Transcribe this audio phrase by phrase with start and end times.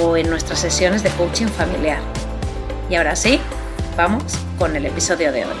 [0.00, 2.00] o en nuestras sesiones de coaching familiar.
[2.88, 3.40] Y ahora sí,
[3.96, 4.24] vamos
[4.58, 5.56] con el episodio de hoy.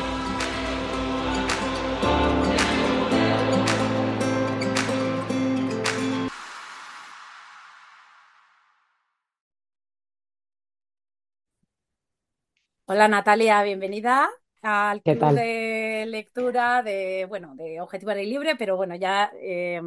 [12.86, 14.28] Hola Natalia, bienvenida
[14.60, 19.80] al club de lectura de, bueno, de Objetivo Libre, pero bueno, ya eh,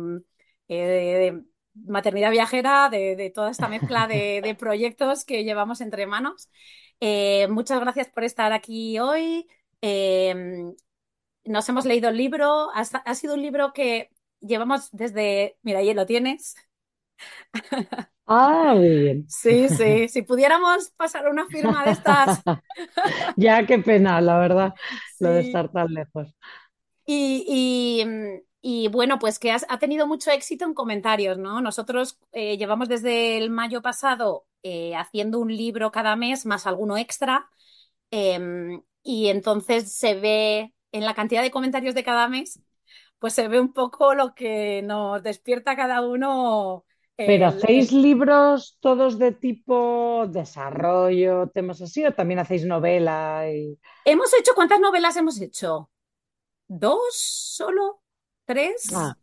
[0.68, 1.42] eh,
[1.76, 6.50] maternidad viajera, de, toda esta mezcla de, proyectos que llevamos entre manos.
[7.00, 9.48] Eh, muchas gracias por estar aquí hoy.
[9.82, 10.74] Em,
[11.44, 12.70] nos hemos leído el libro.
[12.74, 14.10] Ha, sido un libro que
[14.40, 15.58] llevamos desde.
[15.62, 16.56] Mira, ahí lo tienes.
[18.28, 19.26] Ah, muy bien.
[19.30, 20.08] Sí, sí.
[20.08, 22.42] Si pudiéramos pasar una firma de estas.
[23.36, 24.74] ya, qué pena, la verdad,
[25.20, 26.36] lo de estar tan lejos.
[27.06, 28.04] y, y
[28.92, 31.62] bueno, pues que ha tenido mucho éxito en comentarios, ¿no?
[31.62, 36.98] Nosotros eh, llevamos desde el mayo pasado eh, haciendo un libro cada mes más alguno
[36.98, 37.48] extra.
[38.10, 42.60] Em, y entonces se ve en la cantidad de comentarios de cada mes,
[43.20, 46.86] pues se ve un poco lo que nos despierta cada uno.
[47.16, 53.46] ¿Pero hacéis libros todos de tipo desarrollo, temas así, o también hacéis novela?
[54.06, 55.92] Hemos hecho, ¿cuántas novelas hemos hecho?
[56.68, 58.02] ¿Dos solo?
[58.46, 58.94] ¿Tres?
[58.96, 59.18] Ah.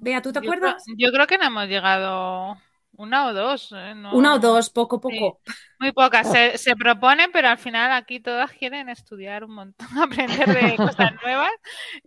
[0.00, 0.82] Vea, ¿tú te acuerdas?
[0.96, 2.56] yo creo que no hemos llegado
[2.96, 3.72] una o dos.
[3.72, 3.94] ¿eh?
[4.12, 5.40] Una o dos, poco, poco.
[5.80, 6.30] muy pocas.
[6.60, 11.50] Se, proponen, pero al final aquí todas quieren estudiar un montón, aprender de cosas nuevas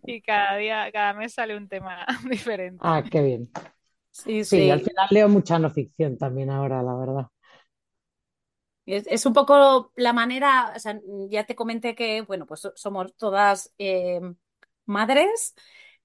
[0.04, 2.80] y cada día, cada mes sale un tema diferente.
[2.82, 3.50] Ah, qué bien.
[4.12, 4.70] Sí, sí.
[4.70, 7.28] al final leo mucha no ficción también ahora, la verdad.
[8.86, 11.00] Es, un poco la manera, o sea,
[11.30, 14.22] ya te comenté que, bueno, pues somos todas eh,
[14.86, 15.56] madres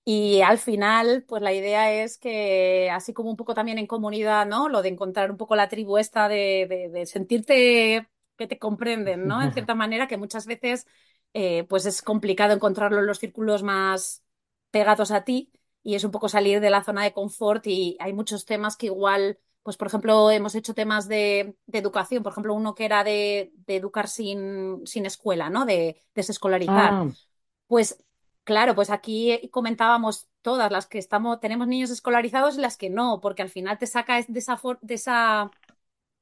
[0.05, 4.47] y al final, pues la idea es que, así como un poco también en comunidad,
[4.47, 4.69] ¿no?
[4.69, 9.43] Lo de encontrar un poco la tribu esta de, sentirte que te comprenden, ¿no?
[9.43, 10.87] En cierta manera, que muchas veces,
[11.35, 14.25] eh, pues es complicado encontrarlo en los círculos más
[14.71, 15.53] pegados a ti
[15.83, 18.87] y es un poco salir de la zona de confort y hay muchos temas que
[18.87, 23.53] igual, pues por ejemplo, hemos hecho temas de, educación, por ejemplo, uno que era de,
[23.67, 25.67] educar sin, sin escuela, ¿no?
[25.67, 26.93] De desescolarizar.
[26.93, 27.09] Ah.
[27.67, 28.03] Pues
[28.51, 33.21] Claro, pues aquí comentábamos todas las que estamos, tenemos niños escolarizados y las que no,
[33.21, 35.53] porque al final te saca de esa, de esa,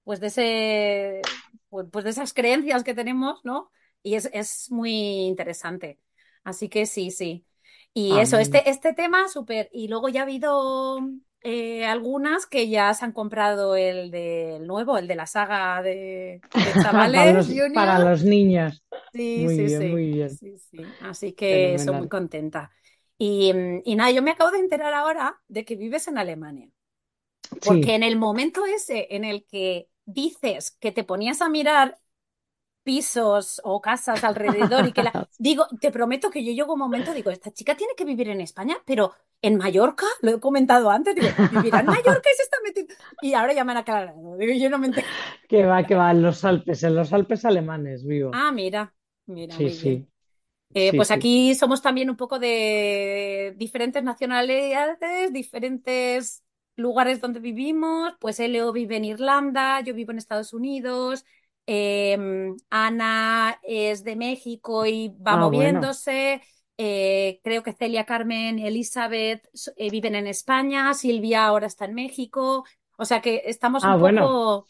[0.04, 1.22] pues de ese,
[1.70, 3.70] pues, pues de esas creencias que tenemos, ¿no?
[4.02, 4.92] Y es, es muy
[5.26, 6.00] interesante.
[6.44, 7.46] Así que sí, sí.
[7.94, 9.70] Y eso, este, este tema, súper.
[9.72, 10.98] Y luego ya ha habido
[11.42, 16.40] eh, algunas que ya se han comprado el del nuevo, el de la saga de,
[16.82, 18.82] chavales para, los, niños.
[19.12, 20.30] Sí, sí, sí, muy bien.
[21.02, 22.70] Así que estoy muy contenta.
[23.16, 23.52] Y,
[23.84, 26.70] y, nada, yo me acabo de enterar ahora de que vives en Alemania.
[27.64, 31.98] Porque en el momento ese en el que dices que te ponías a mirar
[32.88, 35.28] pisos o casas alrededor y que la...
[35.38, 38.40] Digo, te prometo que yo llego un momento, digo, esta chica tiene que vivir en
[38.40, 39.12] España, pero
[39.42, 42.94] en Mallorca, lo he comentado antes, digo, vivirá en Mallorca y se está metiendo...
[43.20, 45.10] Y ahora ya me han aclarado, digo, yo no me entiendo.
[45.50, 48.30] Que va, que va, en los Alpes, en los Alpes alemanes vivo.
[48.32, 48.94] Ah, mira,
[49.26, 50.08] mira, sí, sí.
[50.72, 56.42] Eh, pues aquí somos también un poco de diferentes nacionalidades, diferentes
[56.76, 58.14] lugares donde vivimos.
[58.18, 61.24] Pues Leo vive en Irlanda, yo vivo en Estados Unidos,
[61.70, 66.40] Em, Ana es de México y va ah, moviéndose.
[66.78, 72.64] Eh, creo que Celia Carmen, Elizabeth eh, viven en España, Silvia ahora está en México.
[72.96, 74.66] O sea que estamos ah, un poco.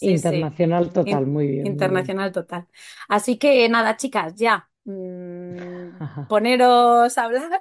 [0.00, 1.66] internacional total, muy bien.
[1.66, 2.66] Internacional total.
[3.10, 4.70] Así que nada, chicas, ya.
[4.84, 7.60] Mm, poneros a hablar.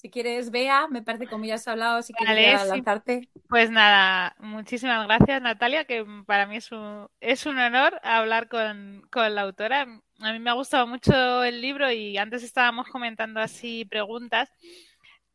[0.00, 2.68] Si quieres, Bea, me parece como ya has hablado, si Vale, quieres sí.
[2.68, 3.28] lanzarte.
[3.50, 9.06] Pues nada, muchísimas gracias Natalia, que para mí es un, es un honor hablar con,
[9.10, 9.82] con la autora.
[10.20, 14.50] A mí me ha gustado mucho el libro y antes estábamos comentando así preguntas.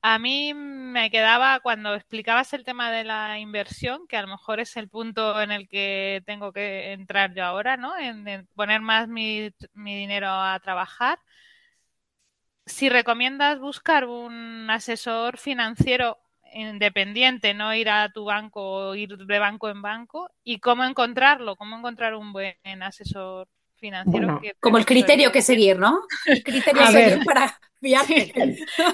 [0.01, 4.59] A mí me quedaba cuando explicabas el tema de la inversión, que a lo mejor
[4.59, 7.95] es el punto en el que tengo que entrar yo ahora, ¿no?
[7.99, 11.19] En, en poner más mi, mi dinero a trabajar.
[12.65, 16.17] Si recomiendas buscar un asesor financiero
[16.53, 21.55] independiente, no ir a tu banco o ir de banco en banco, y cómo encontrarlo,
[21.57, 26.01] cómo encontrar un buen asesor financiero Bueno, que te Como el criterio que seguir, ¿no?
[26.25, 28.33] El criterio a ver, seguir para fiarte.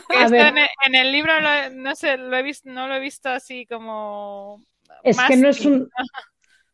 [0.09, 2.87] A esto ver, en el, en el libro lo- no sé, lo he visto, no
[2.87, 4.61] lo he visto así como
[5.03, 5.89] es que no es un,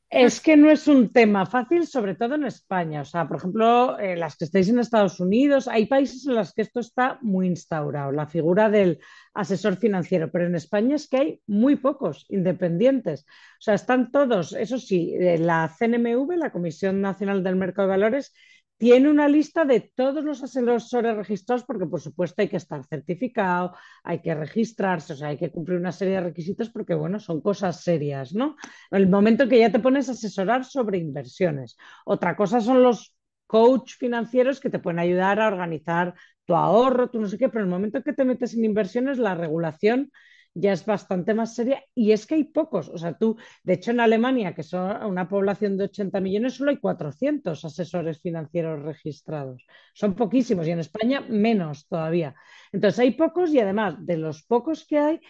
[0.10, 3.02] Es que no es un tema fácil, sobre todo en España.
[3.02, 6.54] O sea, por ejemplo, eh, las que estáis en Estados Unidos, hay países en los
[6.54, 9.00] que esto está muy instaurado, la figura del
[9.34, 13.26] asesor financiero, pero en España es que hay muy pocos independientes.
[13.60, 17.98] O sea, están todos, eso sí, eh, la CNMV, la Comisión Nacional del Mercado de
[17.98, 18.34] Valores,
[18.78, 23.74] tiene una lista de todos los asesores registrados porque, por supuesto, hay que estar certificado,
[24.04, 27.42] hay que registrarse, o sea, hay que cumplir una serie de requisitos porque, bueno, son
[27.42, 28.56] cosas serias, ¿no?
[28.92, 31.76] El momento en que ya te pones a asesorar sobre inversiones.
[32.06, 33.16] Otra cosa son los
[33.48, 36.14] coach financieros que te pueden ayudar a organizar
[36.46, 39.18] tu ahorro, tú no sé qué, pero el momento en que te metes en inversiones,
[39.18, 40.12] la regulación
[40.60, 42.90] ya es bastante más seria y es que hay pocos.
[42.90, 46.72] O sea, tú, de hecho, en Alemania, que son una población de 80 millones, solo
[46.72, 49.66] hay 400 asesores financieros registrados.
[49.94, 52.36] Son poquísimos y en España menos todavía.
[52.72, 55.22] Entonces, hay pocos y además de los pocos que hay,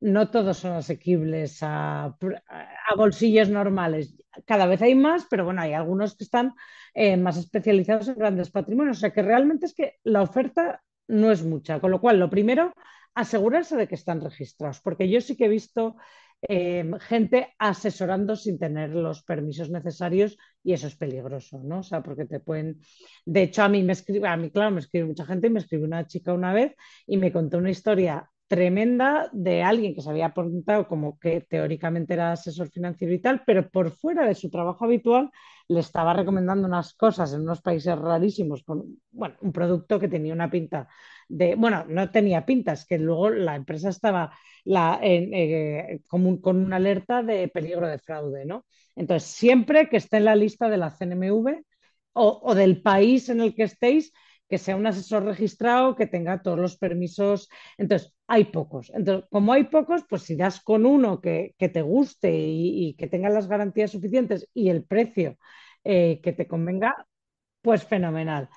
[0.00, 4.14] no todos son asequibles a, a, bolsillos normales.
[4.44, 6.54] Cada vez hay más, pero bueno, hay algunos que están
[6.94, 8.98] eh, más especializados en grandes patrimonios.
[8.98, 11.80] O sea que realmente es que la oferta no es mucha.
[11.80, 12.72] Con lo cual, lo primero,
[13.16, 15.96] asegurarse de que están registrados, porque yo sí que he visto
[16.42, 21.78] eh, gente asesorando sin tener los permisos necesarios y eso es peligroso, ¿no?
[21.78, 22.80] O sea, porque te pueden...
[23.24, 25.60] De hecho, a mí me escribe, a mí, claro, me escribe mucha gente y me
[25.60, 26.76] escribe una chica una vez
[27.06, 32.14] y me contó una historia tremenda de alguien que se había apuntado como que teóricamente
[32.14, 35.30] era asesor financiero y tal, pero por fuera de su trabajo habitual
[35.68, 40.32] le estaba recomendando unas cosas en unos países rarísimos con bueno, un producto que tenía
[40.32, 40.88] una pinta
[41.28, 44.32] de, bueno, no tenía pintas, que luego la empresa estaba
[44.64, 48.64] la, eh, con, con, una alerta de peligro de fraude, ¿no?
[48.94, 51.62] Entonces, siempre que esté en la lista de la CNMV
[52.12, 54.12] o, o del país en el que estéis,
[54.48, 57.48] que sea un asesor registrado, que tenga todos los permisos.
[57.78, 58.90] Entonces, hay pocos.
[58.94, 63.06] Entonces, como hay pocos, pues si das con uno que, que te guste y, que
[63.06, 65.38] tenga las garantías suficientes y el precio
[65.84, 67.06] eh, que te convenga,
[67.62, 68.48] pues fenomenal.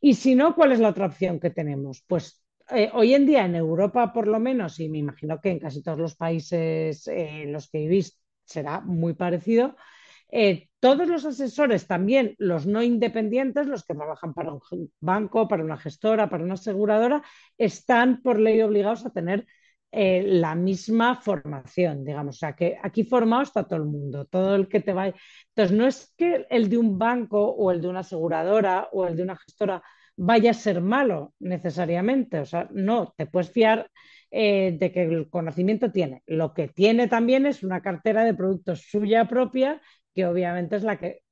[0.00, 2.04] Y si no, ¿cuál es la otra opción que tenemos?
[2.06, 5.60] Pues eh, hoy en día en Europa, por lo menos, y me imagino que en
[5.60, 9.76] casi todos los países eh, en los que vivís será muy parecido,
[10.30, 14.60] eh, todos los asesores, también los no independientes, los que trabajan para un
[15.00, 17.22] banco, para una gestora, para una aseguradora,
[17.58, 19.46] están por ley obligados a tener
[19.92, 22.36] eh, la misma formación, digamos.
[22.36, 25.06] O sea, que aquí formado está todo el mundo, todo el que te va.
[25.06, 29.16] Entonces, no es que el de un banco o el de una aseguradora o el
[29.16, 29.82] de una gestora
[30.16, 32.40] vaya a ser malo necesariamente.
[32.40, 33.90] O sea, no, te puedes fiar
[34.30, 36.22] eh, de que el conocimiento tiene.
[36.26, 39.80] Lo que tiene también es una cartera de productos suya propia
[40.16, 41.22] que obviamente es la que,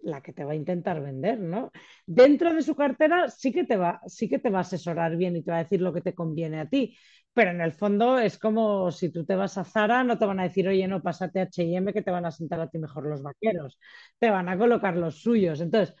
[0.00, 1.72] la que te va a intentar vender, ¿no?
[2.06, 5.36] Dentro de su cartera sí que, te va, sí que te va a asesorar bien
[5.36, 6.96] y te va a decir lo que te conviene a ti,
[7.34, 10.40] pero en el fondo es como si tú te vas a Zara, no te van
[10.40, 13.06] a decir, oye, no, pásate a H&M que te van a sentar a ti mejor
[13.08, 13.78] los vaqueros,
[14.18, 15.60] te van a colocar los suyos.
[15.60, 15.96] Entonces,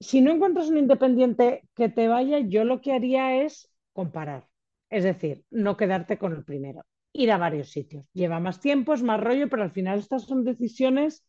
[0.00, 4.48] si no encuentras un independiente que te vaya, yo lo que haría es comparar,
[4.90, 8.04] es decir, no quedarte con el primero, ir a varios sitios.
[8.12, 11.24] Lleva más tiempo, es más rollo, pero al final estas son decisiones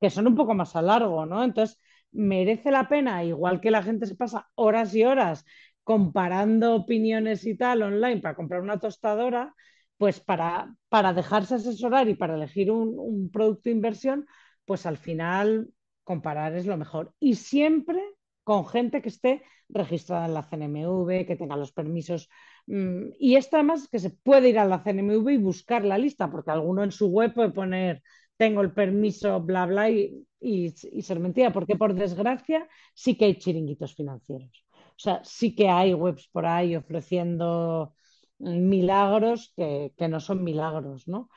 [0.00, 1.44] que son un poco más a largo, ¿no?
[1.44, 1.78] Entonces,
[2.12, 5.44] merece la pena, igual que la gente se pasa horas y horas
[5.84, 9.54] comparando opiniones y tal online para comprar una tostadora,
[9.96, 14.26] pues para, para dejarse asesorar y para elegir un, producto de inversión,
[14.64, 15.70] pues al final
[16.04, 17.14] comparar es lo mejor.
[17.18, 18.02] Y siempre
[18.44, 22.28] con gente que esté registrada en la CNMV, que tenga los permisos.
[22.66, 26.50] Y esto además que se puede ir a la CNMV y buscar la lista, porque
[26.50, 28.02] alguno en su web puede poner
[28.38, 30.70] tengo el permiso, bla, bla, y, y,
[31.02, 34.64] ser mentira, porque por desgracia sí que hay chiringuitos financieros.
[34.74, 37.94] O sea, sí que hay webs por ahí ofreciendo
[38.38, 41.28] milagros que, que no son milagros, ¿no?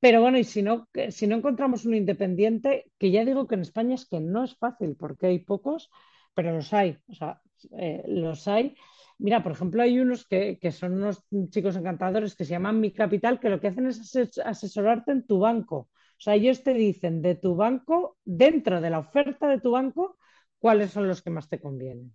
[0.00, 3.62] Pero bueno, y si no, si no encontramos un independiente, que ya digo que en
[3.62, 5.90] España es que no es fácil, porque hay pocos,
[6.34, 7.40] pero los hay, o sea,
[7.78, 8.76] eh, los hay.
[9.18, 12.92] Mira, por ejemplo, hay unos que, que, son unos chicos encantadores que se llaman Mi
[12.92, 15.88] Capital, que lo que hacen es asesorarte en tu banco.
[16.24, 20.18] Sea, ellos te dicen de tu banco, dentro de la oferta de tu banco,
[20.58, 22.14] cuáles son los que más te convienen.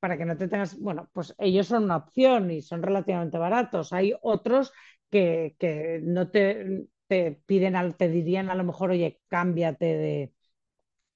[0.00, 3.92] Para que no te tengas, bueno, pues ellos son una opción y son relativamente baratos.
[3.92, 4.72] Hay otros
[5.10, 10.34] que, que no te, te, piden, te dirían a lo mejor, oye, cámbiate de,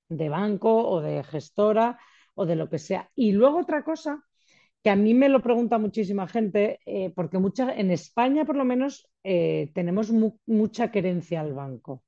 [0.09, 1.89] de banco o de gestora
[2.35, 3.11] o de lo que sea.
[3.17, 4.25] Y luego otra cosa
[4.85, 8.67] que a mí me lo pregunta muchísima gente, eh, porque mucha, en España por lo
[8.67, 12.05] menos eh, tenemos mu mucha querencia al banco.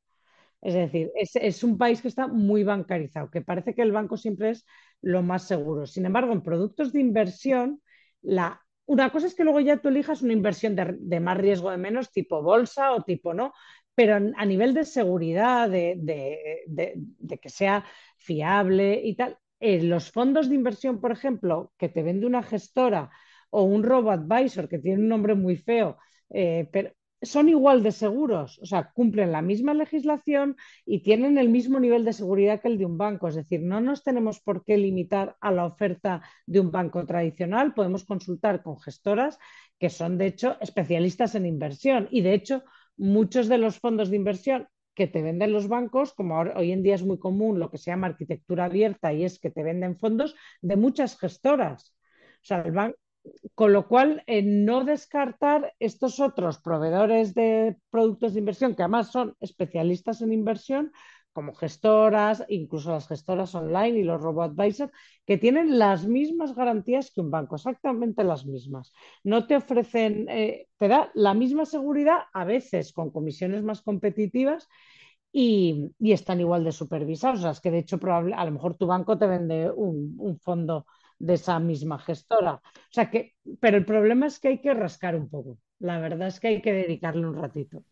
[0.61, 4.51] Es decir, es, un país que está muy bancarizado, que parece que el banco siempre
[4.51, 4.67] es
[5.01, 5.87] lo más seguro.
[5.87, 7.81] Sin embargo, en productos de inversión,
[8.23, 11.77] la, una cosa es que luego ya tú elijas una inversión de, más riesgo de
[11.79, 13.53] menos, tipo bolsa o tipo no,
[13.95, 17.85] pero a nivel de seguridad, de que sea
[18.17, 23.11] fiable y tal, eh, los fondos de inversión, por ejemplo, que te vende una gestora
[23.51, 25.99] o un robo advisor, que tiene un nombre muy feo,
[26.31, 31.49] eh, pero son igual de seguros, o sea, cumplen la misma legislación y tienen el
[31.49, 33.29] mismo nivel de seguridad que el de un banco.
[33.29, 37.75] Es decir, no nos tenemos por qué limitar a la oferta de un banco tradicional,
[37.75, 39.39] podemos consultar con gestoras
[39.79, 42.63] que son, de hecho, especialistas en inversión y, de hecho,
[42.97, 46.97] muchos de los fondos de inversión que te venden los bancos, como hoy en día
[46.97, 50.35] es muy común lo que se llama arquitectura abierta y es que te venden fondos
[50.61, 51.95] de muchas gestoras.
[52.43, 52.73] O sea, el
[53.55, 59.35] con lo cual, no descartar estos otros proveedores de productos de inversión, que además son
[59.41, 60.93] especialistas en inversión,
[61.33, 64.93] como gestoras, incluso las gestoras online y los robo-advisors,
[65.25, 68.93] que tienen las mismas garantías que un banco, exactamente las mismas.
[69.23, 74.69] No te ofrecen, eh, te da la misma seguridad, a veces con comisiones más competitivas,
[75.33, 77.41] y, están igual de supervisados.
[77.41, 80.39] O sea, es que de hecho probable, a lo mejor tu banco te vende un,
[80.41, 80.87] fondo
[81.19, 82.55] de esa misma gestora.
[82.55, 85.59] O sea que, pero el problema es que hay que rascar un poco.
[85.79, 87.85] La verdad es que hay que dedicarle un ratito.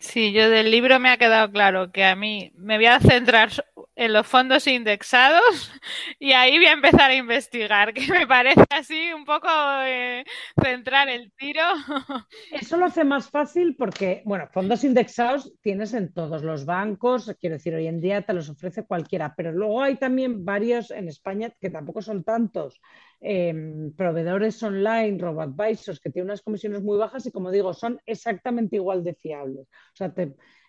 [0.00, 3.50] Sí, yo del libro me ha quedado claro que a mí me voy a centrar
[3.94, 5.42] en los fondos indexados
[6.18, 9.48] y ahí voy a empezar a investigar, que me parece así un poco
[9.84, 10.24] eh,
[10.58, 11.60] centrar el tiro.
[12.50, 17.56] Eso lo hace más fácil porque, bueno, fondos indexados tienes en todos los bancos, quiero
[17.56, 21.52] decir, hoy en día te los ofrece cualquiera, pero luego hay también varios en España
[21.60, 22.80] que tampoco son tantos,
[23.20, 23.54] eh,
[23.96, 29.04] proveedores online, robo-advisors, que tienen unas comisiones muy bajas y, como digo, son exactamente igual
[29.04, 29.68] de fiables.
[29.68, 30.12] O sea,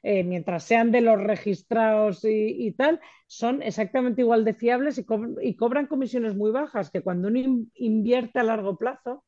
[0.04, 5.20] eh, mientras sean de los registrados y, tal, son exactamente igual de fiables y, co
[5.42, 9.24] y, cobran comisiones muy bajas, que cuando uno in invierte a largo plazo,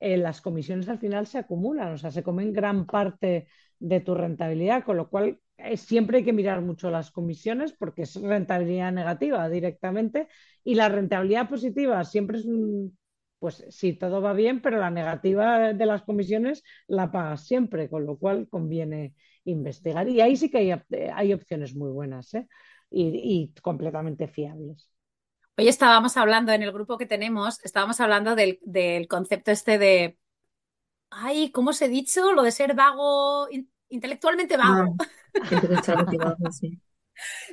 [0.00, 3.46] eh, las comisiones al final se acumulan, o sea, se comen gran parte
[3.82, 8.02] de tu rentabilidad, con lo cual eh, siempre hay que mirar mucho las comisiones porque
[8.02, 10.28] es rentabilidad negativa directamente
[10.62, 12.96] y la rentabilidad positiva siempre es un,
[13.40, 18.06] pues sí, todo va bien, pero la negativa de las comisiones la pagas siempre, con
[18.06, 20.08] lo cual conviene investigar.
[20.08, 20.80] Y ahí sí que hay,
[21.12, 22.46] hay opciones muy buenas ¿eh?
[22.88, 23.08] y,
[23.52, 24.88] y, completamente fiables.
[25.58, 30.18] Hoy estábamos hablando en el grupo que tenemos, estábamos hablando del, del concepto este de,
[31.10, 32.32] ay, ¿cómo os he dicho?
[32.32, 33.48] Lo de ser vago,
[33.92, 34.96] intelectualmente vago.
[35.34, 36.78] Ah, sí.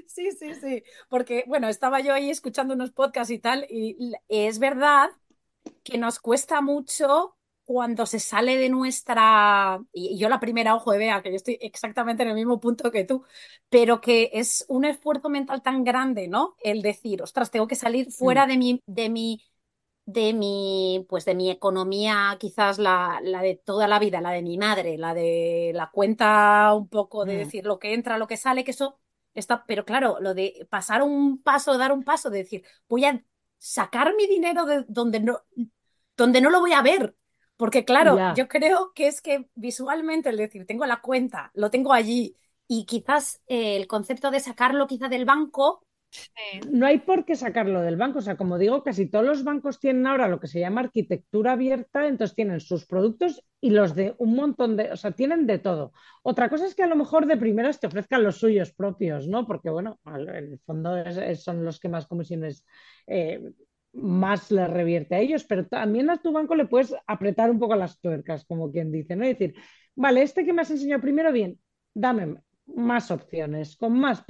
[0.08, 4.60] sí, sí, sí, porque bueno, estaba yo ahí escuchando unos podcasts y tal, y es
[4.60, 5.10] verdad
[5.84, 10.98] que nos cuesta mucho cuando se sale de nuestra, y yo la primera ojo de
[10.98, 13.24] vea, que yo estoy exactamente en el mismo punto que tú,
[13.70, 16.56] pero que es un esfuerzo mental tan grande, ¿no?
[16.62, 19.42] El decir, ostras, tengo que salir fuera de mi, de mi,
[20.12, 24.42] de mi, pues de mi economía, quizás la, la de toda la vida, la de
[24.42, 28.38] mi madre, la de la cuenta un poco de decir lo que entra, lo que
[28.38, 29.00] sale, que eso
[29.34, 33.24] está, pero claro, lo de pasar un paso, dar un paso, de decir, voy a
[33.60, 35.42] sacar mi dinero de donde no,
[36.18, 37.16] donde no lo voy a ver.
[37.56, 41.92] Porque claro, yo creo que es que visualmente el decir, tengo la cuenta, lo tengo
[41.92, 42.38] allí,
[42.68, 45.86] y quizás eh, el concepto de sacarlo quizá del banco,
[46.72, 48.20] No hay por qué sacarlo del banco.
[48.20, 51.54] O sea, como digo, casi todos los bancos tienen ahora lo que se llama arquitectura
[51.54, 55.60] abierta, entonces tienen sus productos y los de un montón de, o sea, tienen de
[55.60, 55.94] todo.
[56.24, 59.46] Otra cosa es que a lo mejor de primeras te ofrezcan los suyos propios, ¿no?
[59.46, 62.66] Porque, bueno, en el fondo es- son los que más comisiones
[63.08, 63.52] eh,
[63.94, 67.76] más les revierte a ellos, pero también a tu banco le puedes apretar un poco
[67.76, 69.24] las tuercas, como quien dice, ¿no?
[69.26, 69.56] Es decir,
[69.96, 71.60] vale, este que me has enseñado primero, bien,
[71.94, 72.36] dame
[72.76, 74.24] más opciones, con más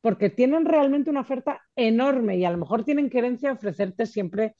[0.00, 4.54] porque tienen realmente una oferta enorme y a lo mejor tienen querencia ofrecerte siempre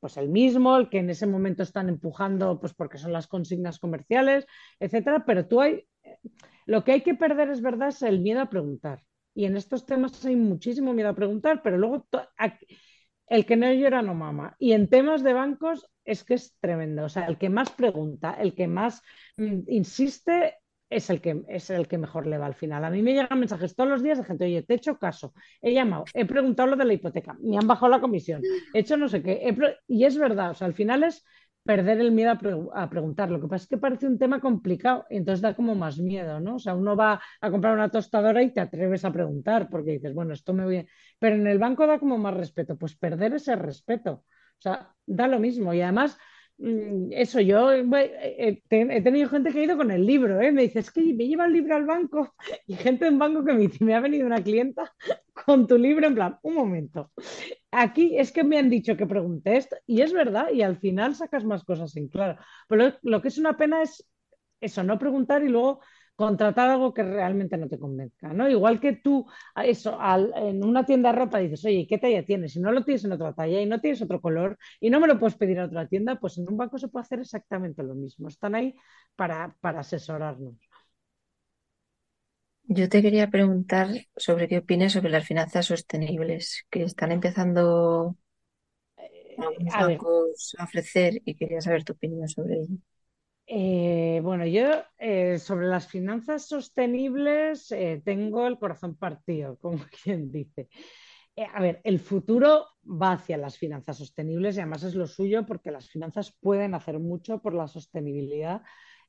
[0.00, 3.78] pues el mismo, el que en ese momento están empujando, pues porque son las consignas
[3.78, 4.46] comerciales,
[4.78, 5.86] etcétera, pero tú hay,
[6.66, 9.04] lo que hay que perder es verdad es el miedo a preguntar.
[9.34, 12.06] Y en estos temas hay muchísimo miedo a preguntar, pero luego
[13.28, 14.56] el que no llora no mama.
[14.58, 17.04] Y en temas de bancos es que es tremendo.
[17.04, 19.02] O sea, el que más pregunta, el que más
[19.36, 20.56] mm, insiste,
[20.90, 22.84] es el que, es el que mejor le va al final.
[22.84, 25.32] A mí me llegan mensajes todos los días de gente, oye, te he hecho caso,
[25.62, 28.42] he llamado, he preguntado lo de la hipoteca, me han bajado la comisión,
[28.74, 29.56] he hecho no sé qué.
[29.86, 31.24] Y es verdad, o sea, al final es
[31.62, 32.32] perder el miedo
[32.74, 33.30] a, preguntar.
[33.30, 36.56] Lo que pasa es que parece un tema complicado entonces da como más miedo, ¿no?
[36.56, 40.14] O sea, uno va a comprar una tostadora y te atreves a preguntar porque dices,
[40.14, 40.86] bueno, esto me voy.
[41.18, 44.24] Pero en el banco da como más respeto, pues perder ese respeto.
[44.58, 46.18] O sea, da lo mismo y además
[47.12, 50.52] eso, yo he tenido gente que ha ido con el libro, ¿eh?
[50.52, 52.34] me dice, es que me lleva el libro al banco
[52.66, 54.92] y gente en banco que me dice, me ha venido una clienta
[55.46, 57.10] con tu libro en plan, un momento,
[57.70, 61.14] aquí es que me han dicho que pregunté esto y es verdad y al final
[61.14, 62.38] sacas más cosas en claro,
[62.68, 64.06] pero lo que es una pena es
[64.60, 65.80] eso, no preguntar y luego
[66.24, 68.48] contratar algo que realmente no te convenzca, ¿no?
[68.48, 69.26] Igual que tú,
[69.64, 69.98] eso,
[70.36, 72.52] en una tienda de ropa dices, oye, ¿qué talla tienes?
[72.52, 75.08] Si no lo tienes en otra talla y no tienes otro color y no me
[75.08, 77.94] lo puedes pedir en otra tienda, pues en un banco se puede hacer exactamente lo
[77.94, 78.28] mismo.
[78.28, 78.74] Están ahí
[79.16, 80.54] para, para asesorarnos.
[82.64, 88.16] Yo te quería preguntar sobre qué opinas sobre las finanzas sostenibles que están empezando
[88.98, 92.76] eh, bancos a ofrecer y quería saber tu opinión sobre ello.
[93.52, 100.30] Eh, bueno, yo eh, sobre las finanzas sostenibles eh, tengo el corazón partido, como quien
[100.30, 100.68] dice.
[101.52, 105.72] a ver, el futuro va hacia las finanzas sostenibles y además es lo suyo porque
[105.72, 108.62] las finanzas pueden hacer mucho por la sostenibilidad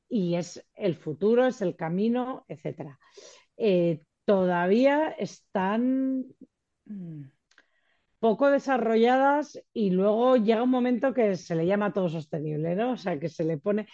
[0.09, 2.97] y es el futuro, es el camino, etc.
[4.25, 6.25] todavía están
[6.85, 7.25] mm,
[8.21, 12.91] poco desarrolladas y luego llega un momento que se le llama todo sostenible, ¿no?
[12.91, 13.87] O sea, que se le pone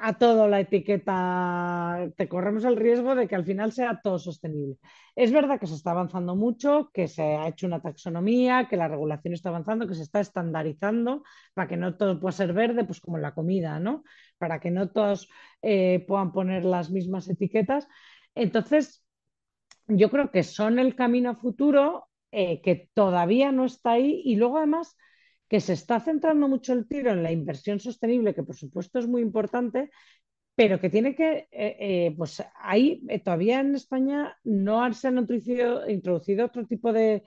[0.00, 4.78] a todo la etiqueta, te corremos el riesgo de que al final sea todo sostenible.
[5.14, 8.88] Es verdad que se está avanzando mucho, que se ha hecho una taxonomía, que la
[8.88, 11.22] regulación está avanzando, que se está estandarizando
[11.54, 14.02] para que no todo pueda ser verde, pues como la comida, ¿no?
[14.38, 15.28] Para que no todos
[15.62, 17.86] eh, puedan poner las mismas etiquetas.
[18.34, 19.04] Entonces,
[19.86, 24.36] yo creo que son el camino a futuro eh, que todavía no está ahí y
[24.36, 24.94] luego además
[25.48, 29.06] que se está centrando mucho el tiro en la inversión sostenible, que por supuesto es
[29.08, 29.90] muy importante,
[30.56, 36.46] pero que tiene que, eh, eh, pues ahí todavía en España no se han introducido,
[36.46, 37.22] otro tipo de,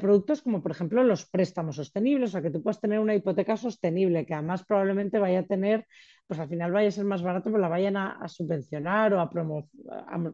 [0.00, 3.56] productos como por ejemplo los préstamos sostenibles, o sea que tú puedas tener una hipoteca
[3.56, 5.86] sostenible que además probablemente vaya a tener,
[6.26, 9.30] pues al final vaya a ser más barato, pues la vayan a, subvencionar o a,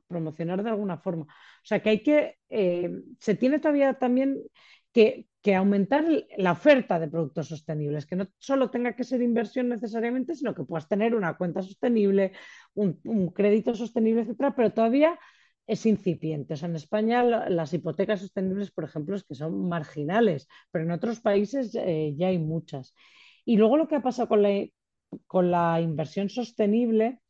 [0.08, 1.24] promocionar de alguna forma.
[1.24, 4.38] O sea que hay que, eh, se tiene todavía también
[4.92, 6.04] que, aumentar
[6.36, 10.64] la oferta de productos sostenibles, que no solo tenga que ser inversión necesariamente, sino que
[10.64, 12.32] puedas tener una cuenta sostenible,
[12.74, 15.18] un, un crédito sostenible, etcétera, pero todavía
[15.66, 16.54] es incipiente.
[16.54, 20.90] O sea, en España las hipotecas sostenibles, por ejemplo, es que son marginales, pero en
[20.90, 22.94] otros países eh, ya hay muchas.
[23.44, 24.66] Y luego lo que ha pasado con la,
[25.26, 27.20] con la inversión sostenible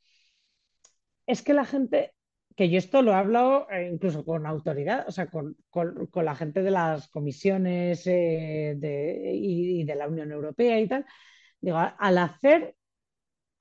[1.26, 2.14] es que la gente,
[2.58, 5.56] que yo esto lo he hablado eh, incluso con autoridad, o sea, con,
[6.12, 8.76] la gente de las comisiones eh,
[9.32, 11.06] y, de la Unión Europea y tal,
[11.60, 12.74] digo, al hacer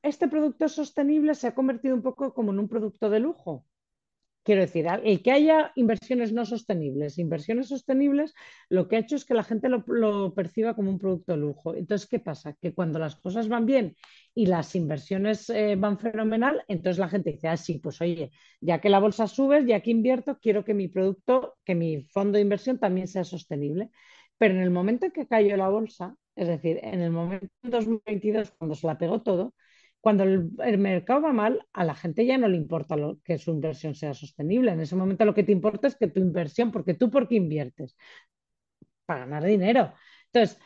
[0.01, 3.67] este producto sostenible se ha convertido un poco como en un producto de lujo.
[4.47, 8.33] Quiero decir, el que haya inversiones no sostenibles, inversiones sostenibles,
[8.69, 11.75] lo que ha hecho es que la gente lo, perciba como un producto de lujo.
[11.75, 12.53] Entonces, ¿qué pasa?
[12.53, 13.97] Que cuando las cosas van bien
[14.33, 18.31] y las inversiones eh, van fenomenal, entonces la gente dice, ah, sí, pues oye,
[18.61, 22.37] ya que la bolsa sube, ya que invierto, quiero que mi producto, que mi fondo
[22.37, 23.89] de inversión también sea sostenible.
[24.37, 27.69] Pero en el momento en que cayó la bolsa, es decir, en el momento de
[27.69, 29.53] 2022, cuando se la pegó todo,
[30.01, 33.51] cuando el, mercado va mal, a la gente ya no le importa lo, que su
[33.51, 34.71] inversión sea sostenible.
[34.71, 37.35] En ese momento lo que te importa es que tu inversión, porque tú por qué
[37.35, 37.97] inviertes?
[39.05, 39.93] Para ganar dinero.
[40.31, 40.59] Entonces,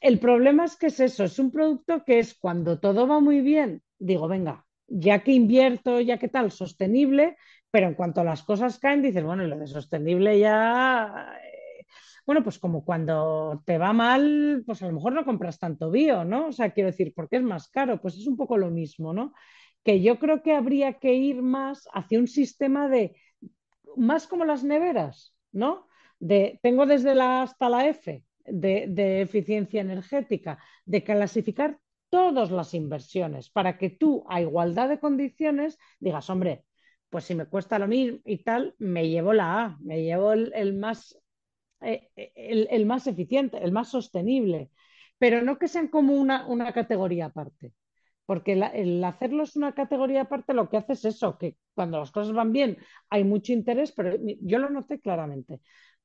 [0.00, 3.40] el problema es que es eso, es un producto que es cuando todo va muy
[3.40, 7.36] bien, digo, venga, ya que invierto, ya que tal, sostenible,
[7.70, 11.32] pero en cuanto las cosas caen, dices, bueno, lo de sostenible ya
[12.26, 16.24] bueno, pues como cuando te va mal, pues a lo mejor no compras tanto bio,
[16.24, 16.48] ¿no?
[16.48, 19.34] O sea, quiero decir, porque es más caro, pues es un poco lo mismo, ¿no?
[19.82, 23.16] Que yo creo que habría que ir más hacia un sistema de,
[23.96, 25.86] más como las neveras, ¿no?
[26.18, 32.72] De, tengo desde la hasta la F de, de eficiencia energética, de clasificar todas las
[32.74, 36.64] inversiones para que tú, a igualdad de condiciones, digas, hombre,
[37.10, 40.74] pues si me cuesta lo mismo y tal, me llevo la A, me llevo el
[40.74, 41.18] más
[41.84, 42.10] eh,
[42.70, 44.70] el, más eficiente, el más sostenible,
[45.18, 47.72] pero no que sean como una, una categoría aparte.
[48.26, 52.32] Porque el hacerlos una categoría aparte lo que hace es eso, que cuando las cosas
[52.34, 52.78] van bien
[53.10, 55.60] hay mucho interés, pero yo lo noté claramente.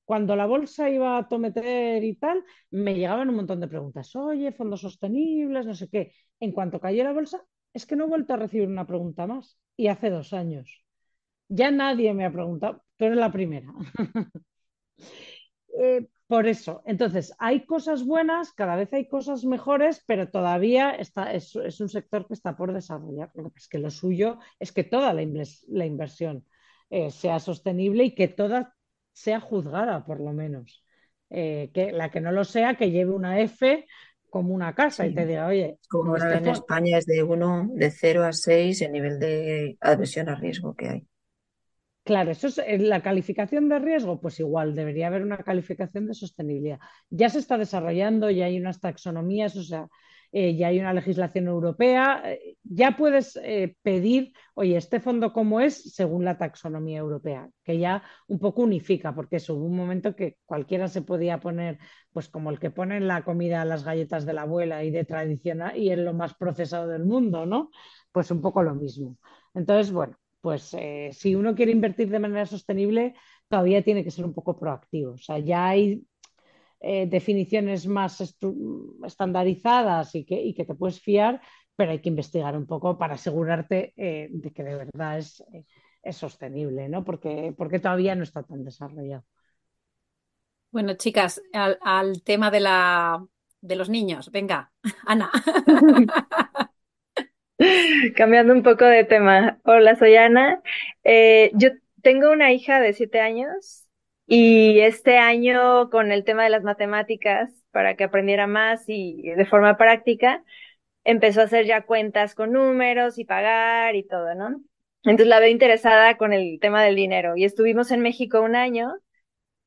[0.06, 4.16] cuando la bolsa iba a tometer y tal, me llegaban un montón de preguntas.
[4.16, 6.14] Oye, fondos sostenibles, no sé qué.
[6.40, 9.60] En cuanto cayó la bolsa, es que no he vuelto a recibir una pregunta más.
[9.78, 10.84] Y hace dos años.
[11.50, 13.68] Ya nadie me ha preguntado, tú eres la primera.
[15.78, 21.34] Eh, por eso, entonces, hay cosas buenas, cada vez hay cosas mejores, pero todavía está,
[21.34, 23.32] es, un sector que está por desarrollar.
[23.56, 26.46] Es que lo suyo es que toda la, inversión
[26.92, 28.76] eh, sea sostenible y que toda
[29.12, 30.86] sea juzgada, por lo menos.
[31.32, 33.88] Eh, que la que no lo sea, que lleve una F
[34.30, 35.80] como una casa y te diga, oye.
[35.90, 39.78] Como ahora este en España es de 1, de 0 a 6 el nivel de
[39.82, 41.09] adversión a riesgo que hay.
[42.04, 46.16] Claro, eso es eh, la calificación de riesgo, pues igual debería haber una calificación de
[46.16, 46.80] sostenibilidad.
[47.10, 49.88] Ya se está desarrollando, ya hay unas taxonomías, o sea,
[50.32, 53.40] eh, ya hay una legislación europea, eh, ya puedes
[53.84, 59.14] pedir, oye, este fondo cómo es según la taxonomía europea, que ya un poco unifica,
[59.14, 61.78] porque eso, hubo un momento que cualquiera se podía poner,
[62.12, 65.06] pues como el que pone en la comida las galletas de la abuela y de
[65.06, 67.70] tradicional y es lo más procesado del mundo, ¿no?
[68.12, 69.18] Pues un poco lo mismo.
[69.54, 73.16] Entonces, bueno, pues eh, si uno quiere invertir de manera sostenible,
[73.48, 75.14] todavía tiene que ser un poco proactivo.
[75.14, 76.04] O sea, ya hay
[76.80, 78.22] eh, definiciones más
[79.04, 81.42] estandarizadas y que, te puedes fiar,
[81.76, 85.44] pero hay que investigar un poco para asegurarte eh, de que de verdad es,
[86.12, 87.04] sostenible, ¿no?
[87.04, 89.26] Porque, porque todavía no está tan desarrollado.
[90.72, 93.24] Bueno, chicas, al, tema de, la,
[93.62, 94.32] de los niños.
[94.32, 94.72] Venga,
[95.06, 95.30] Ana.
[98.16, 99.60] Cambiando un poco de tema.
[99.64, 100.62] Hola, soy Ana.
[101.04, 101.70] Eh, yo
[102.02, 103.86] tengo una hija de siete años
[104.26, 109.46] y este año con el tema de las matemáticas, para que aprendiera más y de
[109.46, 110.44] forma práctica,
[111.04, 114.62] empezó a hacer ya cuentas con números y pagar y todo, ¿no?
[115.04, 118.96] Entonces la veo interesada con el tema del dinero y estuvimos en México un año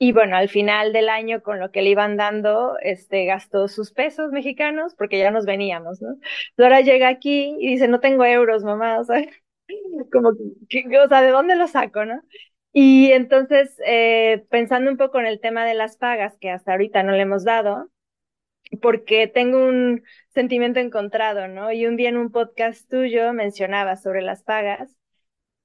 [0.02, 3.92] y bueno, al final del año, con lo que le iban dando, este, gastó sus
[3.92, 6.16] pesos mexicanos porque ya nos veníamos, ¿no?
[6.58, 9.24] ahora llega aquí y dice, no tengo euros, mamá, o sea,
[10.12, 12.20] como, ¿de dónde lo saco, no?
[12.72, 17.04] Y entonces, eh, pensando un poco en el tema de las pagas, que hasta ahorita
[17.04, 17.88] no le hemos dado,
[18.80, 20.02] porque tengo un
[20.34, 21.70] sentimiento encontrado, ¿no?
[21.70, 24.96] Y un día en un podcast tuyo mencionaba sobre las pagas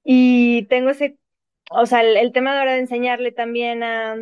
[0.04, 1.18] y tengo ese
[1.70, 4.16] o sea, el, tema de ahora de enseñarle también a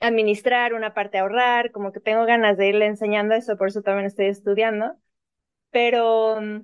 [0.00, 3.82] administrar, una parte a ahorrar, como que tengo ganas de irle enseñando eso, por eso
[3.82, 4.96] también estoy estudiando,
[5.70, 6.62] pero mm,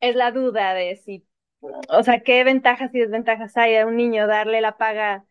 [0.00, 1.26] es la duda de si,
[1.88, 5.26] o sea, qué ventajas y desventajas hay a un niño darle la paga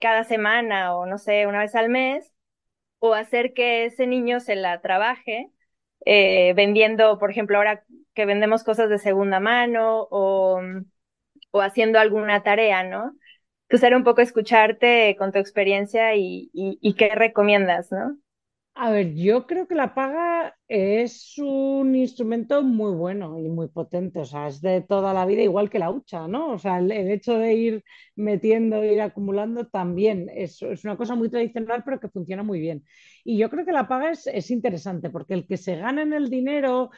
[0.00, 2.32] cada semana o no sé, una vez al mes,
[3.00, 5.50] o hacer que ese niño se la trabaje
[6.06, 10.60] eh, vendiendo, por ejemplo, ahora que vendemos cosas de segunda mano o,
[11.50, 13.12] o haciendo alguna tarea, ¿no?
[13.70, 16.50] Pues era un poco escucharte con tu experiencia y,
[16.98, 18.18] qué recomiendas, ¿no?
[18.74, 24.20] A ver, yo creo que la paga es un instrumento muy bueno y muy potente,
[24.20, 26.52] o sea, es de toda la vida igual que la hucha, ¿no?
[26.52, 27.84] O sea, el, hecho de ir
[28.16, 32.84] metiendo, ir acumulando también es, es, una cosa muy tradicional, pero que funciona muy bien.
[33.22, 36.12] Y yo creo que la paga es, es interesante porque el que se gana en
[36.12, 36.90] el dinero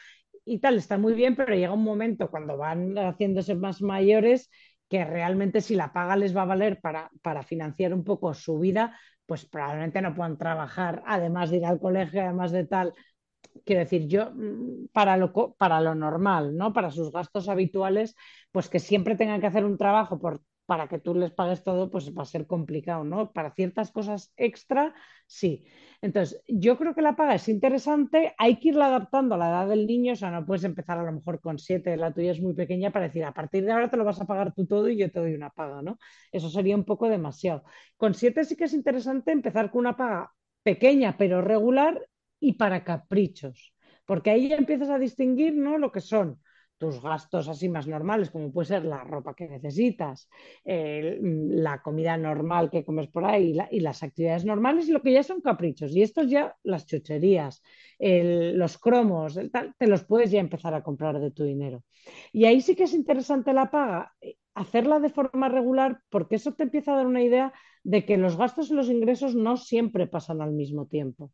[0.44, 4.50] y tal está muy bien, pero llega un momento cuando van haciéndose más mayores
[4.92, 8.58] que realmente si la paga les va a valer para, para financiar un poco su
[8.58, 12.92] vida, pues probablemente no puedan trabajar, además de ir al colegio, además de tal.
[13.64, 16.74] Quiero decir, yo mm, para lo, para lo normal, ¿no?
[16.74, 18.14] Para sus gastos habituales,
[18.50, 21.90] pues que siempre tengan que hacer un trabajo por para que tú les pagues todo,
[21.90, 23.32] pues va a ser complicado, ¿no?
[23.32, 24.94] Para ciertas cosas extra,
[25.26, 25.64] sí.
[26.00, 29.68] Entonces, yo creo que la paga es interesante, hay que irla adaptando a la edad
[29.68, 32.40] del niño, o sea, no puedes empezar a lo mejor con siete, la tuya es
[32.40, 34.88] muy pequeña para decir, a partir de ahora te lo vas a pagar tú todo
[34.88, 35.98] y yo te doy una paga, ¿no?
[36.30, 37.64] Eso sería un poco demasiado.
[37.96, 42.00] Con siete sí que es interesante empezar con una paga pequeña pero regular
[42.40, 43.74] y para caprichos,
[44.06, 45.78] porque ahí ya empiezas a distinguir, ¿no?
[45.78, 46.40] Lo que son
[46.82, 50.28] tus gastos así más normales, como puede ser la ropa que necesitas,
[50.64, 55.40] la comida normal que comes por ahí y, las actividades normales, lo que ya son
[55.40, 55.94] caprichos.
[55.94, 57.62] Y estos ya, las chucherías,
[58.00, 59.38] los cromos,
[59.78, 61.84] te los puedes ya empezar a comprar de tu dinero.
[62.32, 66.54] Y ahí sí que es interesante la paga, eh, hacerla de forma regular, porque eso
[66.54, 67.52] te empieza a dar una idea
[67.84, 71.30] de que los gastos y los ingresos no siempre pasan al mismo tiempo.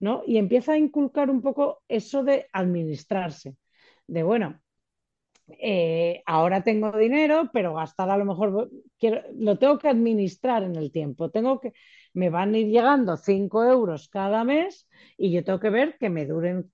[0.00, 0.22] ¿no?
[0.26, 3.56] Y empieza a inculcar un poco eso de administrarse,
[4.06, 4.58] de bueno,
[5.48, 10.76] eh, ahora tengo dinero, pero gastar a lo mejor quiero, lo tengo que administrar en
[10.76, 11.30] el tiempo.
[11.30, 11.72] Tengo que,
[12.14, 16.10] me van a ir llegando 5 euros cada mes y yo tengo que ver que
[16.10, 16.70] me duren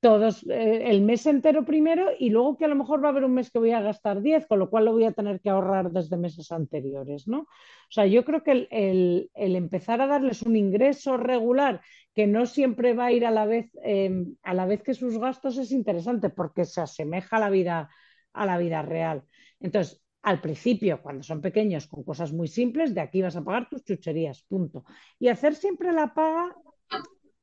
[0.00, 3.24] todos eh, el mes entero primero y luego que a lo mejor va a haber
[3.24, 5.50] un mes que voy a gastar 10, con lo cual lo voy a tener que
[5.50, 7.40] ahorrar desde meses anteriores, ¿no?
[7.40, 11.80] O sea, yo creo que el, el, empezar a darles un ingreso regular
[12.14, 15.18] que no siempre va a ir a la vez, eh, a la vez que sus
[15.18, 17.90] gastos es interesante porque se asemeja a la vida,
[18.32, 19.24] a la vida real.
[19.58, 23.68] Entonces, al principio, cuando son pequeños, con cosas muy simples, de aquí vas a pagar
[23.68, 24.84] tus chucherías, punto.
[25.18, 26.54] Y hacer siempre la paga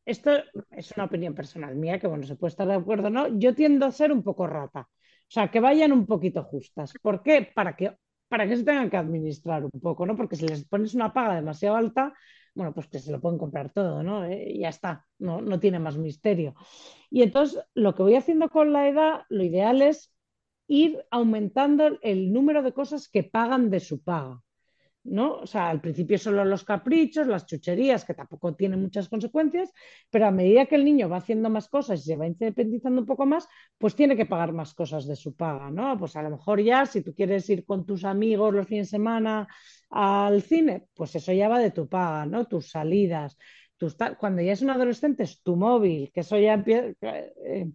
[0.06, 0.32] esto
[0.72, 3.40] es una opinión personal mía, que bueno, se puede estar de acuerdo no.
[3.40, 4.82] Yo tiendo a ser un poco rata.
[5.28, 6.94] O sea, que vayan un poquito justas.
[7.02, 7.50] ¿Por qué?
[7.54, 10.16] Para que, para que se tengan que administrar un poco, ¿no?
[10.16, 12.14] Porque si les pones una paga demasiado alta,
[12.54, 14.26] bueno, pues que se lo pueden comprar todo, ¿no?
[14.26, 16.56] Eh, ya está, no, no tiene más misterio.
[17.10, 20.14] Y entonces, lo que voy haciendo con la edad, lo ideal es
[20.68, 24.42] ir aumentando el número de cosas que pagan de su paga.
[25.06, 25.36] ¿No?
[25.38, 29.72] O sea, al principio solo los caprichos, las chucherías, que tampoco tienen muchas consecuencias,
[30.10, 33.08] pero a medida que el niño va haciendo más cosas y se va independizando un
[33.08, 35.98] poco más, pues tiene que pagar más cosas de su paga, ¿no?
[35.98, 38.92] Pues a lo mejor ya, si tú quieres ir con tus amigos los fines de
[38.92, 39.48] semana
[39.90, 42.46] al cine, pues eso ya va de tu paga, ¿no?
[42.46, 43.38] Tus salidas,
[43.78, 46.94] tus cuando ya es un adolescente es tu móvil, que eso ya empieza...
[47.02, 47.70] Eh,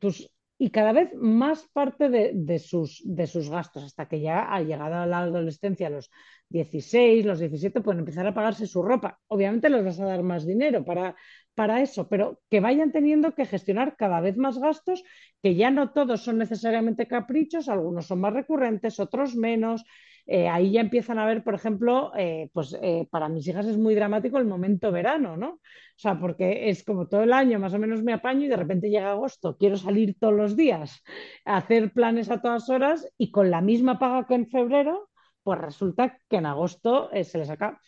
[0.00, 0.30] tus
[0.62, 4.60] y cada vez más parte de, de, sus, de, sus, gastos, hasta que ya ha
[4.60, 6.10] llegado a la adolescencia, los
[6.50, 9.18] 16, los 17, pueden empezar a pagarse su ropa.
[9.28, 11.16] Obviamente les vas a dar más dinero para,
[11.54, 15.02] para eso, pero que vayan teniendo que gestionar cada vez más gastos,
[15.42, 19.86] que ya no todos son necesariamente caprichos, algunos son más recurrentes, otros menos,
[20.32, 23.76] eh, ahí ya empiezan a ver, por ejemplo, eh, pues eh, para mis hijas es
[23.76, 25.54] muy dramático el momento verano, ¿no?
[25.54, 25.60] O
[25.96, 28.90] sea, porque es como todo el año más o menos me apaño y de repente
[28.90, 31.02] llega agosto, quiero salir todos los días,
[31.44, 35.10] hacer planes a todas horas y con la misma paga que en febrero,
[35.42, 37.80] pues resulta que en agosto se les acaba.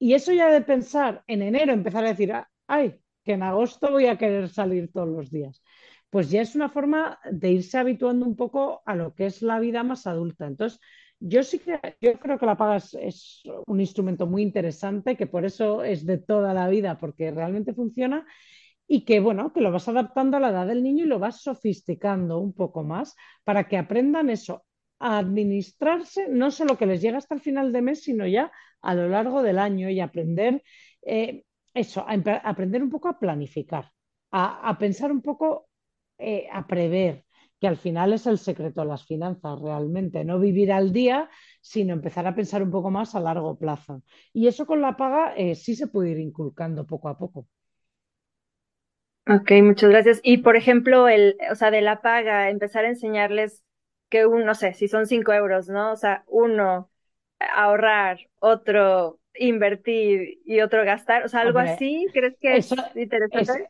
[0.00, 2.32] Y eso ya de pensar en enero, empezar a decir,
[2.66, 5.62] ay, que en agosto voy a querer salir todos los días
[6.10, 9.58] pues ya es una forma de irse habituando un poco a lo que es la
[9.58, 10.46] vida más adulta.
[10.46, 10.80] Entonces,
[11.20, 15.44] yo sí que yo creo que la paga es, un instrumento muy interesante, que por
[15.44, 18.26] eso es de toda la vida, porque realmente funciona
[18.88, 21.42] y que bueno, que lo vas adaptando a la edad del niño y lo vas
[21.42, 24.64] sofisticando un poco más para que aprendan eso,
[24.98, 28.50] a administrarse, no solo que les llega hasta el final de mes, sino ya
[28.80, 30.62] a lo largo del año y aprender
[31.02, 33.92] eh, eso, a, aprender un poco a planificar,
[34.30, 35.68] a, pensar un poco,
[36.18, 37.25] eh, a prever,
[37.60, 41.28] que al final es el secreto de las finanzas realmente, no vivir al día,
[41.60, 44.02] sino empezar a pensar un poco más a largo plazo.
[44.32, 47.46] Y eso con la paga eh, sí se puede ir inculcando poco a poco.
[49.28, 50.20] Ok, muchas gracias.
[50.22, 53.64] Y por ejemplo, el, o sea, de la paga, empezar a enseñarles
[54.08, 55.92] que uno, no sé, si son cinco euros, ¿no?
[55.92, 56.90] O sea, uno
[57.40, 63.68] ahorrar, otro invertir y otro gastar, o sea, algo así, ¿crees que es interesante?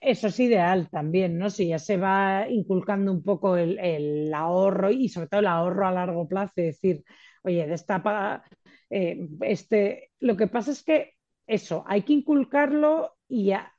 [0.00, 1.50] Eso es ideal también, ¿no?
[1.50, 5.92] Si ya se va inculcando un poco el, ahorro y sobre todo el ahorro a
[5.92, 7.04] largo plazo, es decir,
[7.42, 8.44] oye, de esta paga,
[8.88, 11.14] eh, este, lo que pasa es que
[11.46, 13.74] eso, hay que inculcarlo y ya,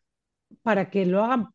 [0.61, 1.49] para que lo hagan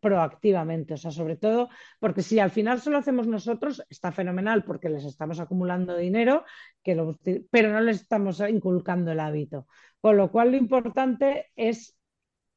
[0.00, 1.68] proactivamente, o sea, sobre todo
[2.00, 6.44] porque si al final solo hacemos nosotros, está fenomenal porque les estamos acumulando dinero,
[6.82, 7.18] que lo,
[7.50, 9.66] pero no les estamos inculcando el hábito.
[10.00, 11.97] Con lo cual lo importante es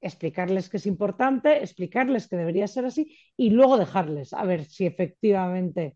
[0.02, 4.86] explicarles que es importante, explicarles que debería ser así y luego dejarles a ver si
[4.86, 5.96] efectivamente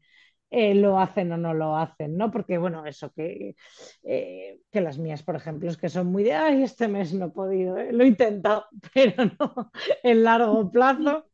[0.52, 2.32] eh, lo hacen o no lo hacen, ¿no?
[2.32, 3.56] Porque, bueno, eso que,
[4.04, 7.26] eh, que las mías, por ejemplo, es que son muy de, ay, este mes no
[7.26, 7.92] he podido, ¿eh?
[7.92, 9.72] lo he intentado, pero no
[10.04, 11.26] en largo plazo.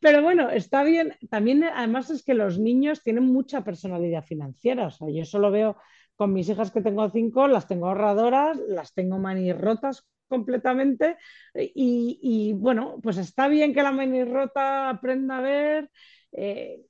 [0.00, 1.14] Pero bueno, está bien.
[1.30, 5.76] También, además, es que los niños tienen mucha personalidad financiera, o sea, yo solo veo
[6.16, 11.16] con mis hijas que tengo cinco, las tengo ahorradoras, las tengo manirrotas completamente.
[11.54, 13.92] Y, bueno, pues está bien que la
[14.24, 15.90] rota aprenda a ver,
[16.32, 16.84] eh,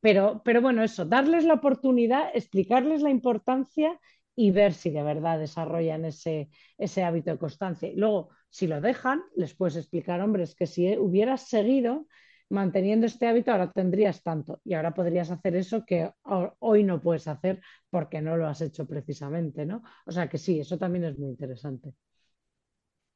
[0.00, 3.98] pero, pero bueno, eso, darles la oportunidad, explicarles la importancia
[4.34, 7.88] y ver si de verdad desarrollan ese, ese hábito de constancia.
[7.88, 12.06] Y luego, si lo dejan, les puedes explicar, hombre, es que si hubieras seguido
[12.48, 16.10] manteniendo este hábito, ahora tendrías tanto y ahora podrías hacer eso que
[16.58, 17.60] hoy no puedes hacer
[17.90, 19.82] porque no lo has hecho precisamente, ¿no?
[20.06, 21.94] O sea que sí, eso también es muy interesante.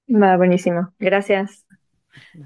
[0.09, 0.93] Va, buenísimo.
[0.99, 1.65] Gracias.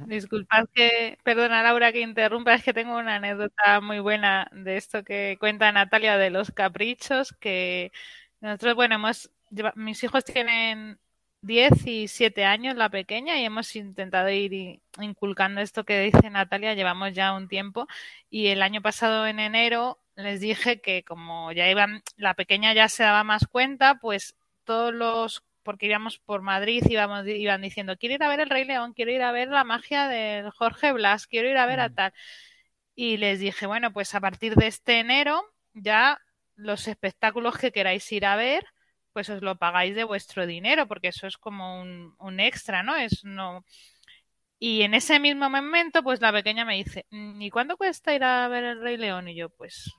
[0.07, 5.05] Disculpad que, perdona Laura que interrumpa, es que tengo una anécdota muy buena de esto
[5.05, 7.93] que cuenta Natalia de los caprichos, que
[8.41, 9.31] nosotros, bueno, hemos,
[9.75, 10.99] mis hijos tienen
[11.43, 16.75] 10 y 7 años la pequeña y hemos intentado ir inculcando esto que dice Natalia,
[16.75, 17.87] llevamos ya un tiempo
[18.31, 22.89] y el año pasado en enero les dije que como ya iban, la pequeña ya
[22.89, 28.15] se daba más cuenta, pues todos los porque íbamos por Madrid, íbamos, iban diciendo, quiero
[28.15, 31.27] ir a ver el Rey León, quiero ir a ver la magia de Jorge Blas,
[31.27, 31.95] quiero ir a ver a mm.
[31.95, 32.15] tal.
[32.95, 36.23] Y les dije, bueno, pues a partir de este enero ya
[36.55, 38.65] los espectáculos que queráis ir a ver,
[39.13, 42.97] pues os lo pagáis de vuestro dinero, porque eso es como un, un extra, ¿no?
[42.97, 43.63] Es no
[44.61, 48.25] y en ese mismo momento, pues la pequeña me dice, mm, ¿y cuánto cuesta ir
[48.25, 49.29] a ver el Rey León?
[49.29, 49.95] Y yo, pues,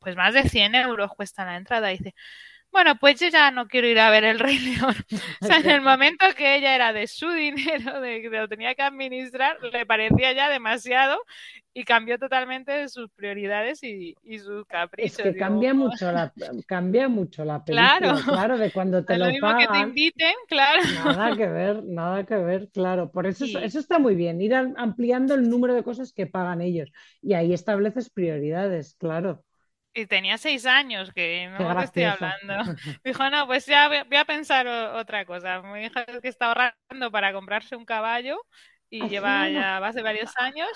[0.00, 1.92] pues más de 100 euros cuesta la entrada.
[1.92, 2.14] Y dice,
[2.70, 4.94] bueno, pues yo ya no quiero ir a ver el Rey León.
[5.40, 8.74] o sea, en el momento que ella era de su dinero, de que lo tenía
[8.74, 11.18] que administrar, le parecía ya demasiado
[11.72, 15.20] y cambió totalmente sus prioridades y, sus caprichos.
[15.20, 16.32] Es que cambia mucho la
[16.66, 20.82] cambia mucho la película, claro, claro de cuando te lo, mismo que te inviten, claro.
[21.04, 23.12] Nada que ver, nada que ver, claro.
[23.12, 26.90] Por eso eso está muy bien, ir ampliando el número de cosas que pagan ellos
[27.22, 29.44] y ahí estableces prioridades, claro.
[29.98, 32.54] Y tenía seis años, que no te estoy hablando.
[33.04, 35.60] Dijo, no, pues ya voy a pensar otra cosa.
[35.60, 38.40] Mi hija que está ahorrando para comprarse un caballo
[38.90, 40.68] y ¿Ah, lleva ya hace varios años.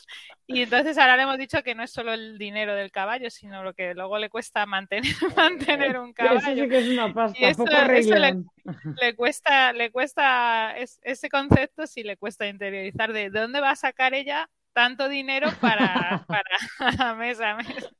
[0.48, 3.62] Y entonces ahora le hemos dicho que no es solo el dinero del caballo, sino
[3.62, 5.04] lo que luego le cuesta mantener,
[5.36, 6.38] mantener un caballo.
[6.38, 7.64] Eso sí que es una pasta, y eso,
[9.00, 14.14] le, cuesta, le cuesta ese concepto, sí le cuesta interiorizar de dónde va a sacar
[14.14, 17.90] ella tanto dinero para, para mes a mes.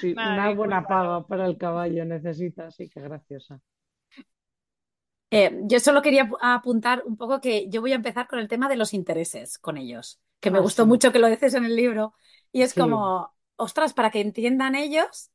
[0.00, 3.60] Sí, una buena paga para el caballo necesita, sí, que graciosa.
[5.30, 8.68] Eh, yo solo quería apuntar un poco que yo voy a empezar con el tema
[8.68, 11.76] de los intereses con ellos, que me ah, gustó mucho que lo dices en el
[11.76, 12.14] libro,
[12.50, 15.30] y es como, ostras, para que entiendan ellos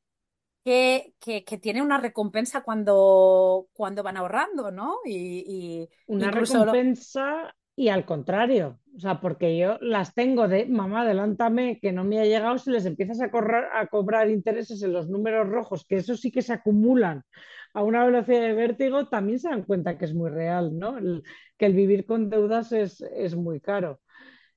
[0.64, 4.98] que, que, tiene una recompensa cuando, cuando van ahorrando, ¿no?
[5.06, 11.80] Y, una recompensa y al contrario, o sea, porque yo las tengo de, mamá, adelántame,
[11.80, 15.10] que no me ha llegado, si les empiezas a, correr, a cobrar intereses en los
[15.10, 17.24] números rojos, que eso sí que se acumulan
[17.74, 20.98] a una velocidad de vértigo, también se dan cuenta que es muy real, ¿no?
[21.58, 24.00] que el vivir con deudas es, es muy caro.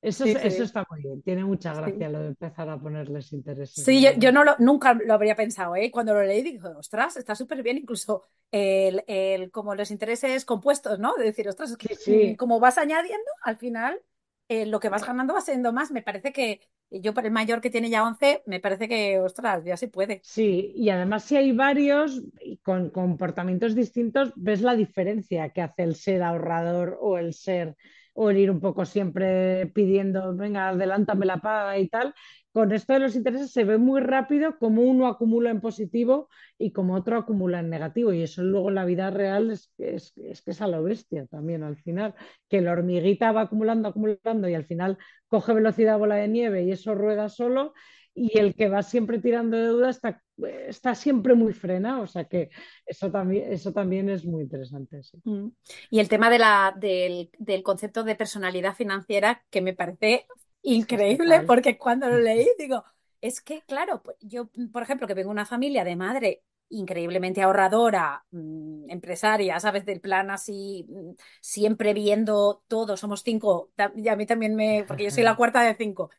[0.03, 3.85] Eso, eso está muy bien, tiene mucha gracia lo de empezar a ponerles intereses.
[3.85, 5.91] Sí, yo, no lo, nunca lo habría pensado, ¿eh?
[5.91, 10.99] Cuando lo leí dije, ostras, está súper bien, incluso el, el, como los intereses compuestos,
[10.99, 11.15] ¿no?
[11.15, 14.01] De decir, ostras, que como vas añadiendo, al final
[14.49, 15.91] eh, lo que vas ganando va siendo más.
[15.91, 19.65] Me parece que yo, por el mayor que tiene ya 11, me parece que, ostras,
[19.65, 20.21] ya se puede.
[20.23, 22.23] Sí, y además si hay varios
[22.63, 27.77] con comportamientos distintos, ves la diferencia que hace el ser ahorrador o el ser
[28.17, 32.15] o el ir un poco siempre pidiendo, venga, adelántame la paga y tal.
[32.53, 36.73] Con esto de los intereses se ve muy rápido cómo uno acumula en positivo y
[36.73, 38.13] cómo otro acumula en negativo.
[38.15, 41.27] Y eso luego en la vida real es, es, es que es a lo bestia
[41.27, 42.15] también al final.
[42.49, 44.97] Que la hormiguita va acumulando, acumulando y al final
[45.29, 47.75] coge velocidad bola de nieve y eso rueda solo
[48.19, 50.23] y el que va siempre tirando de duda está,
[50.67, 52.49] está siempre muy frena, o sea que
[52.87, 55.03] eso también, eso también es muy interesante.
[55.25, 55.49] Mm.
[55.91, 57.31] Y el tema de la, del,
[57.63, 60.27] concepto de personalidad financiera que me parece
[60.63, 62.85] increíble porque cuando lo leí digo,
[63.21, 67.43] es que claro, pues yo, por ejemplo, que vengo de una familia de madre increíblemente
[67.43, 69.85] ahorradora, mm, empresaria, ¿sabes?
[69.85, 71.11] Del plan así, mm,
[71.43, 75.61] siempre viendo todo, somos cinco, y a mí también me, porque yo soy la cuarta
[75.61, 76.11] de cinco.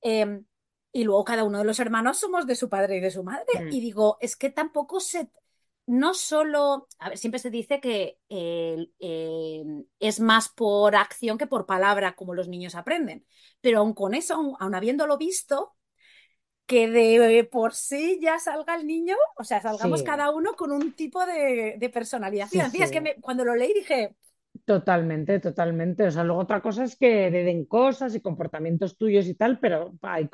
[0.00, 0.44] Em,
[0.92, 3.46] y luego cada uno de los hermanos somos de su padre y de su madre.
[3.60, 3.72] Mm.
[3.72, 5.30] Y digo, es que tampoco se,
[5.86, 8.18] no solo, a ver, siempre se dice que
[9.98, 13.26] es más por acción que por palabra como los niños aprenden,
[13.60, 15.74] pero aun con eso, aun, habiéndolo visto,
[16.66, 20.92] que de por sí ya salga el niño, o sea, salgamos cada uno con un
[20.92, 22.48] tipo de, personalidad.
[22.52, 24.14] Es que cuando lo leí dije,
[24.64, 26.06] Totalmente, totalmente.
[26.06, 29.94] O sea, luego otra cosa es que hereden cosas y comportamientos tuyos y tal, pero
[30.02, 30.28] hay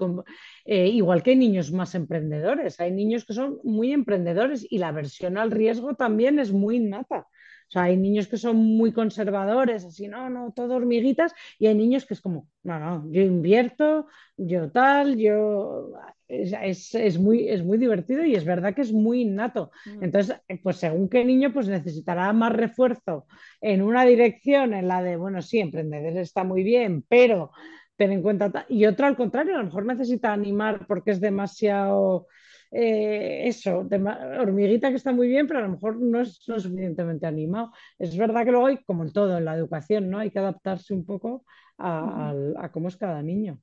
[0.65, 4.89] eh, igual que hay niños más emprendedores, hay niños que son muy emprendedores y la
[4.89, 7.21] aversión al riesgo también es muy innata.
[7.69, 11.75] O sea, hay niños que son muy conservadores, así, no, no, todo hormiguitas, y hay
[11.75, 15.91] niños que es como, no, no, yo invierto, yo tal, yo...
[16.29, 19.71] Es, muy, es muy divertido y es verdad que es muy innato.
[19.87, 20.05] Mm.
[20.05, 23.27] Entonces, pues según qué niño, pues necesitará más refuerzo
[23.61, 27.51] en una dirección, en la de, bueno, sí, emprender está muy bien, pero
[27.97, 28.67] ten en cuenta...
[28.69, 32.27] Y otro al contrario, a lo mejor necesita animar porque es demasiado
[32.71, 33.97] eh, eso, de
[34.41, 37.73] hormiguita que está muy bien, pero a lo mejor no es lo suficientemente animado.
[37.99, 40.19] Es verdad que luego hay, como en todo, en la educación, ¿no?
[40.19, 41.45] Hay que adaptarse un poco
[41.79, 43.61] a, cómo es cada niño.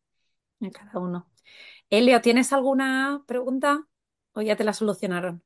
[0.61, 1.29] A cada uno.
[1.89, 3.87] Elio, ¿tienes alguna pregunta
[4.33, 5.43] o ya te la solucionaron?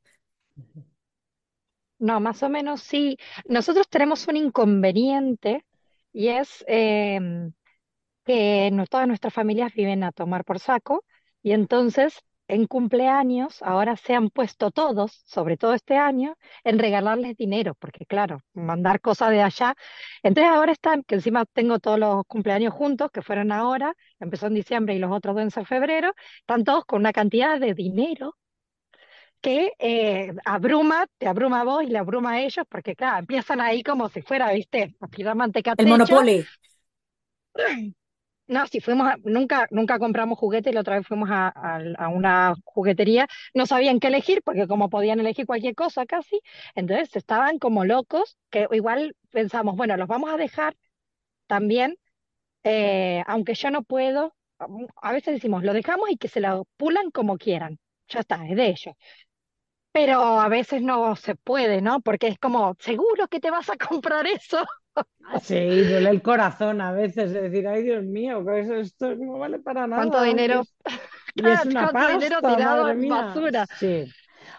[1.97, 3.17] No, más o menos sí.
[3.45, 5.65] Nosotros tenemos un inconveniente
[6.13, 7.51] y es em,
[8.25, 11.05] que no todas nuestras familias viven a tomar por saco
[11.43, 17.37] y entonces en cumpleaños ahora se han puesto todos, sobre todo este año, en regalarles
[17.37, 19.75] dinero, porque claro, mandar cosas de allá.
[20.23, 24.55] Entonces ahora están, que encima tengo todos los cumpleaños juntos, que fueron ahora, empezó en
[24.55, 28.35] diciembre y los otros dos en febrero, están todos con una cantidad de dinero
[29.41, 33.61] que eh, abruma, te abruma a vos y le abruma a ellos, porque claro, empiezan
[33.61, 36.45] ahí como si fuera, viste, a tirar manteca El Monopoly.
[38.49, 43.27] No, si fuimos, nunca, nunca compramos juguetes, la otra vez fuimos a, a, una juguetería,
[43.53, 46.41] no sabían qué elegir, porque como podían elegir cualquier cosa casi,
[46.73, 50.75] entonces estaban como locos, que igual pensamos, bueno, los vamos a dejar
[51.47, 51.97] también,
[52.63, 54.35] eh, aunque yo no puedo,
[55.01, 57.79] a veces decimos, lo dejamos y que se lo pulan como quieran,
[58.09, 58.95] ya está, es de ellos.
[59.91, 62.01] Pero a veces no se puede, ¿no?
[62.01, 64.65] Porque es como, seguro que te vas a comprar eso.
[65.41, 69.87] Sí, duele el corazón a veces decir, ay Dios mío, que esto no vale para
[69.87, 70.01] nada.
[70.01, 70.63] ¿Cuánto dinero?
[71.35, 73.65] Y es una pasta, dinero tirado en basura.
[73.77, 74.05] Sí.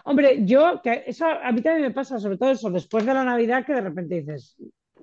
[0.03, 3.23] Hombre, yo, que eso a mí también me pasa, sobre todo eso, después de la
[3.23, 4.57] Navidad, que de repente dices,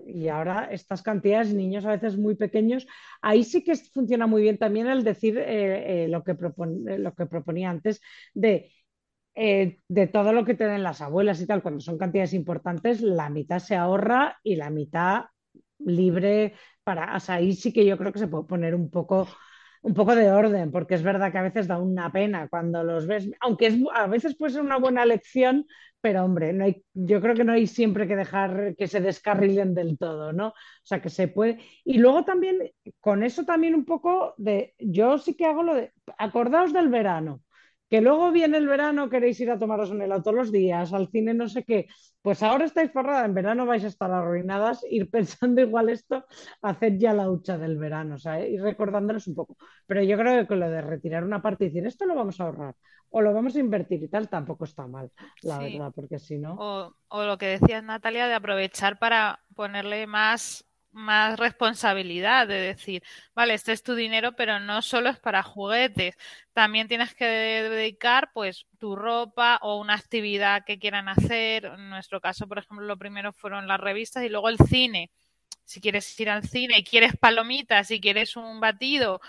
[0.06, 2.86] y ahora estas cantidades, niños a veces muy pequeños,
[3.20, 7.26] ahí sí que funciona muy bien también el decir eh, eh, lo, que lo que
[7.26, 8.00] proponía antes
[8.34, 8.72] de
[9.40, 13.00] eh, de todo lo que te den las abuelas y tal, cuando son cantidades importantes,
[13.00, 15.26] la mitad se ahorra y la mitad
[15.78, 19.28] libre para, o ahí sí que yo creo que se puede poner un poco,
[19.82, 23.06] un poco de orden, porque es verdad que a veces da una pena cuando los
[23.06, 25.66] ves, aunque es, a veces puede ser una buena lección,
[26.00, 29.72] pero hombre, no hay, yo creo que no hay siempre que dejar que se descarrilen
[29.72, 30.48] del todo, ¿no?
[30.48, 31.60] O sea, que se puede.
[31.84, 35.92] Y luego también, con eso también un poco de, yo sí que hago lo de,
[36.18, 37.42] acordaos del verano
[37.88, 41.08] que luego viene el verano, queréis ir a tomaros un helado todos los días, al
[41.08, 41.86] cine no sé qué,
[42.20, 46.24] pues ahora estáis forrada, en verano vais a estar arruinadas, ir pensando igual esto,
[46.62, 49.56] hacer ya la hucha del verano, o sea, ir recordándolos un poco.
[49.86, 52.40] Pero yo creo que con lo de retirar una parte y decir, esto lo vamos
[52.40, 52.74] a ahorrar
[53.10, 55.10] o lo vamos a invertir y tal, tampoco está mal,
[55.42, 56.56] la verdad, porque si no...
[56.58, 60.67] O, o lo que decías, Natalia, de aprovechar para ponerle más
[60.98, 63.02] más responsabilidad de decir,
[63.34, 66.16] vale, este es tu dinero, pero no solo es para juguetes,
[66.52, 71.66] también tienes que dedicar pues tu ropa o una actividad que quieran hacer.
[71.66, 75.10] En nuestro caso, por ejemplo, lo primero fueron las revistas y luego el cine.
[75.64, 79.20] Si quieres ir al cine y quieres palomitas, si quieres un batido,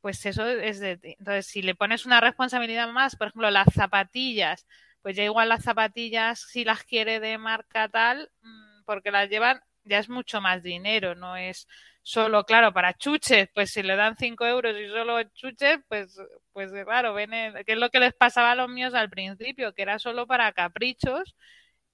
[0.00, 1.16] pues eso es de ti.
[1.18, 4.66] Entonces, si le pones una responsabilidad más, por ejemplo, las zapatillas,
[5.02, 9.60] pues ya igual las zapatillas, si las quiere de marca tal, mm, porque las llevan
[9.88, 11.66] ya es mucho más dinero, no es
[12.02, 16.18] solo, claro, para chuches, pues si le dan 5 euros y solo chuches, pues,
[16.52, 17.30] pues claro, ven
[17.66, 20.52] que es lo que les pasaba a los míos al principio, que era solo para
[20.52, 21.36] caprichos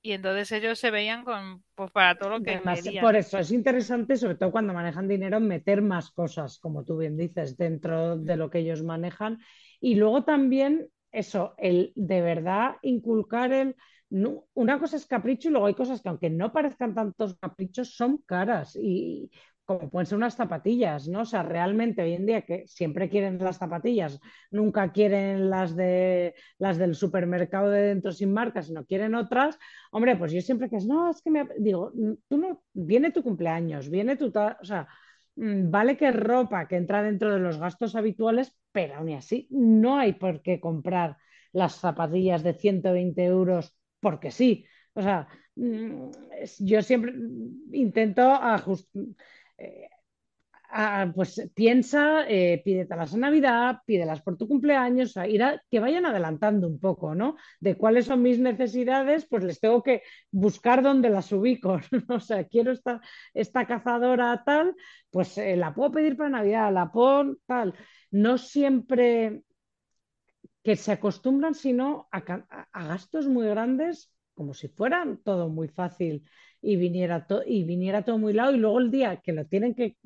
[0.07, 2.61] y entonces ellos se veían con, pues para todo lo que.
[3.01, 7.17] Por eso es interesante, sobre todo cuando manejan dinero, meter más cosas, como tú bien
[7.17, 9.39] dices, dentro de lo que ellos manejan.
[9.81, 13.77] Y luego también eso, el de verdad inculcar el
[14.55, 18.19] una cosa es capricho y luego hay cosas que aunque no parezcan tantos caprichos son
[18.19, 19.31] caras y
[19.65, 21.23] como pueden ser unas zapatillas, ¿no?
[21.23, 26.35] O sea, realmente hoy en día que siempre quieren las zapatillas, nunca quieren las de
[26.59, 29.59] las del supermercado de dentro sin marca, sino quieren otras.
[29.91, 31.93] Hombre, pues yo siempre que es, no, es que me digo,
[32.29, 34.87] tú no, viene tu cumpleaños, viene tu, o sea,
[35.37, 39.97] mm, vale que ropa que entra dentro de los gastos habituales, pero aún así no
[39.99, 41.17] hay por qué comprar
[41.53, 43.75] las zapatillas de 120 euros
[44.05, 44.51] porque sí.
[44.95, 45.27] O sea,
[45.57, 46.11] mm,
[46.61, 47.13] yo siempre
[47.73, 49.03] intento ajustar.
[49.59, 49.89] Eh,
[51.15, 56.81] pues piensa, eh, pídetelas en Navidad, pídelas por tu cumpleaños, ir que vayan adelantando un
[56.81, 57.37] poco, ¿no?
[57.61, 60.03] De cuáles son mis necesidades, pues les tengo que
[60.33, 61.79] buscar dónde las ubico.
[62.09, 63.01] o sea, quiero esta,
[63.35, 64.75] esta cazadora tal,
[65.11, 67.75] pues eh, la puedo pedir para Navidad, la puedo tal.
[68.11, 69.43] No siempre
[70.65, 72.25] que se acostumbran, sino a,
[72.73, 76.25] gastos muy grandes, como si fueran todo muy fácil
[76.63, 79.97] y viniera, y viniera todo muy lado, y luego el día que lo tienen que,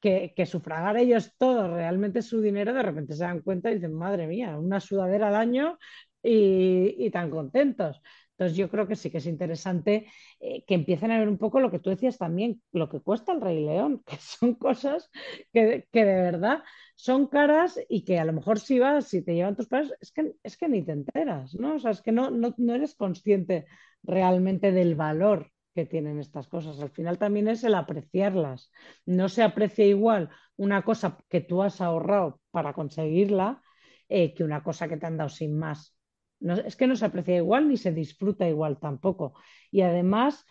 [0.00, 4.26] que, sufragar ellos todo, realmente su dinero, de repente se dan cuenta y dicen, madre
[4.26, 5.78] mía, una sudadera al año
[6.22, 8.00] y, y tan contentos.
[8.40, 10.06] Entonces yo creo que sí que es interesante
[10.40, 13.32] eh, que empiecen a ver un poco lo que tú decías también, lo que cuesta
[13.32, 15.10] el Rey León, que son cosas
[15.52, 16.62] que, de verdad
[16.94, 20.10] son caras y que a lo mejor si vas, si te llevan tus padres, es
[20.10, 21.74] que, es que ni te enteras, ¿no?
[21.74, 23.66] O sea, es que no, no, no eres consciente
[24.02, 26.80] realmente del valor que tienen estas cosas.
[26.80, 28.70] Al final también es el apreciarlas.
[29.04, 33.60] No se aprecia igual una cosa que tú has ahorrado para conseguirla
[34.08, 35.94] eh, que una cosa que te han dado sin más
[36.40, 39.34] es que no se aprecia igual ni se disfruta igual tampoco.
[39.70, 40.46] Y además,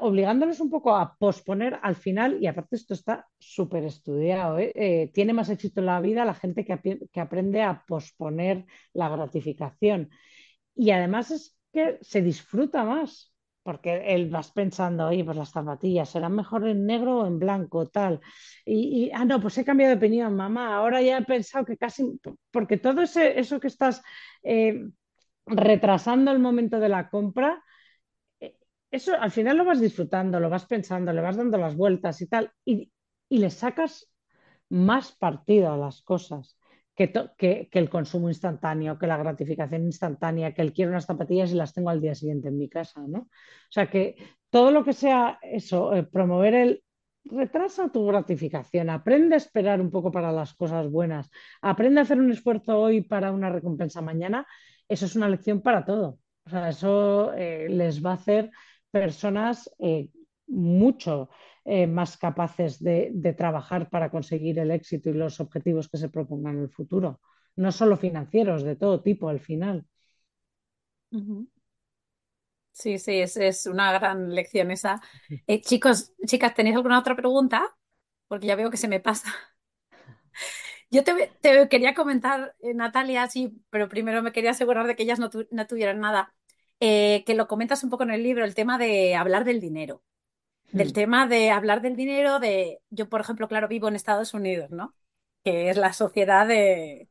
[0.00, 4.72] obligándolos un poco a posponer al final, y aparte esto está súper estudiado, ¿eh?
[4.74, 9.08] Eh, tiene más éxito en la vida la gente que, que aprende a posponer la
[9.08, 10.10] gratificación.
[10.74, 16.10] Y además es que se disfruta más, porque él vas pensando, oye, pues las zapatillas
[16.10, 18.20] serán mejor en negro o en blanco, tal.
[18.64, 20.76] Y, ah, no, pues he cambiado de opinión, mamá.
[20.76, 22.04] Ahora ya he pensado que casi,
[22.50, 24.02] porque todo ese, eso que estás
[24.42, 24.84] eh,
[25.46, 27.62] retrasando el momento de la compra,
[28.40, 28.56] eh,
[28.90, 32.28] eso al final lo vas disfrutando, lo vas pensando, le vas dando las vueltas y
[32.28, 32.90] tal, y,
[33.28, 34.10] y le sacas
[34.68, 36.56] más partido a las cosas
[36.94, 41.74] que, el consumo instantáneo, que la gratificación instantánea, que el quiero unas zapatillas y las
[41.74, 43.20] tengo al día siguiente en mi casa, ¿no?
[43.20, 43.28] O
[43.70, 44.16] sea que
[44.50, 46.84] todo lo que sea eso, eh, promover el
[47.24, 51.30] retrasa tu gratificación, aprende a esperar un poco para las cosas buenas,
[51.62, 54.46] aprende a hacer un esfuerzo hoy para una recompensa mañana,
[54.88, 56.18] eso es una lección para todo.
[56.46, 58.50] O sea, eso eh, les va a hacer
[58.90, 60.10] personas eh,
[60.46, 61.30] mucho
[61.64, 66.56] eh, más capaces de, trabajar para conseguir el éxito y los objetivos que se propongan
[66.56, 67.20] en el futuro.
[67.56, 69.86] No solo financieros, de todo tipo al final.
[72.72, 75.00] Sí, sí, es, una gran lección esa.
[75.46, 77.76] Eh, chicos, chicas, ¿tenéis alguna otra pregunta?
[78.28, 79.32] Porque ya veo que se me pasa.
[80.94, 85.18] Yo te, quería comentar, eh, Natalia, sí, pero primero me quería asegurar de que ellas
[85.18, 86.34] no, tuvieran nada.
[86.78, 90.02] que lo comentas un poco en el libro, el tema de hablar del dinero
[90.74, 90.92] del hmm.
[90.92, 94.94] tema de hablar del dinero, de yo, por ejemplo, claro, vivo en Estados Unidos, ¿no?
[95.44, 97.08] Que es la sociedad de,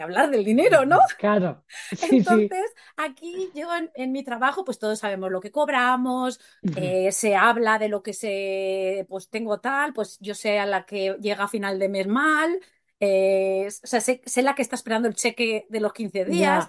[0.00, 0.98] hablar del dinero, ¿no?
[1.18, 1.64] Claro.
[2.10, 6.40] Entonces, aquí yo en, mi trabajo, pues todos sabemos lo que cobramos,
[6.76, 10.84] eh, se habla de lo que se, pues tengo tal, pues yo sé a la
[10.84, 12.58] que llega a final de mes mal,
[13.00, 16.68] eh, o sea, sé, la que está esperando el cheque de los 15 días,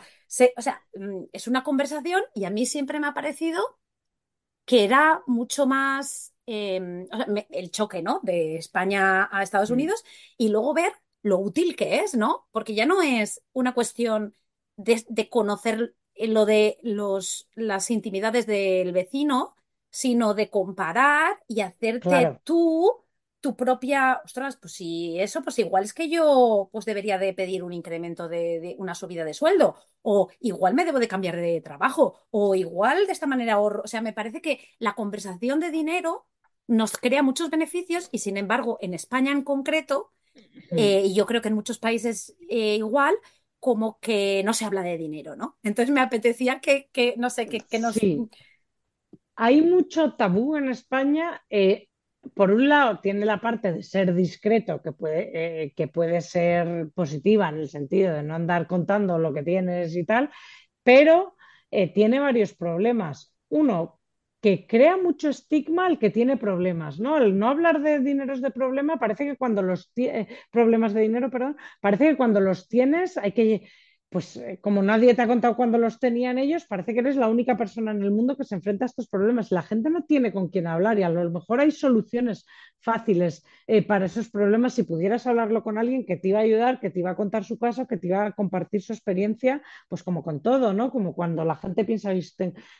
[0.57, 3.80] o sea, mm, es una conversación y a mí siempre me ha parecido
[4.65, 7.07] que era mucho más em,
[7.49, 8.19] el choque, ¿no?
[8.21, 9.73] De España a Estados mm.
[9.73, 10.03] Unidos
[10.38, 12.47] y luego ver lo útil que es, ¿no?
[12.51, 14.36] Porque ya no es una cuestión
[14.77, 19.55] de, conocer lo de los, las intimidades del vecino,
[19.89, 22.91] sino de comparar y hacerte tú
[23.41, 27.63] tu propia, ostras, pues si eso, pues igual es que yo pues debería de pedir
[27.63, 32.19] un incremento de, una subida de sueldo, o igual me debo de cambiar de trabajo,
[32.31, 33.81] o igual de esta manera ahorro.
[33.83, 36.27] O sea, me parece que la conversación de dinero
[36.67, 40.11] nos crea muchos beneficios y sin embargo en España en concreto,
[40.71, 43.15] eh, y yo creo que en muchos países eh, igual,
[43.59, 45.57] como que no se habla de dinero, ¿no?
[45.63, 47.95] Entonces me apetecía que, no sé, que, que nos...
[47.95, 48.19] Sí.
[49.35, 51.41] Hay mucho tabú en España.
[51.49, 51.88] Eh,
[52.34, 56.89] por un lado, tiene la parte de ser discreto, que puede, eh, que puede ser
[56.93, 60.30] positiva en el sentido de no andar contando lo que tienes y tal,
[60.84, 61.36] pero
[61.71, 63.34] eh, tiene varios problemas.
[63.49, 63.99] Uno,
[64.41, 67.17] que crea mucho estigma al que tiene problemas, ¿no?
[67.17, 71.30] El no hablar de dineros de problema, parece que cuando los eh, problemas de dinero,
[71.30, 73.69] perdón, parece que cuando los tienes hay que
[74.10, 77.28] pues eh, como nadie te ha contado cuando los tenían ellos, parece que eres la
[77.28, 79.51] única persona en el mundo que se enfrenta a estos problemas.
[79.51, 82.45] La gente no tiene con quién hablar y a lo mejor hay soluciones
[82.80, 86.80] fáciles eh, para esos problemas si pudieras hablarlo con alguien que te iba a ayudar,
[86.80, 90.01] que te iba a contar su caso, que te iba a compartir su experiencia, pues
[90.01, 90.89] como con todo, ¿no?
[90.91, 92.12] Como cuando la gente piensa,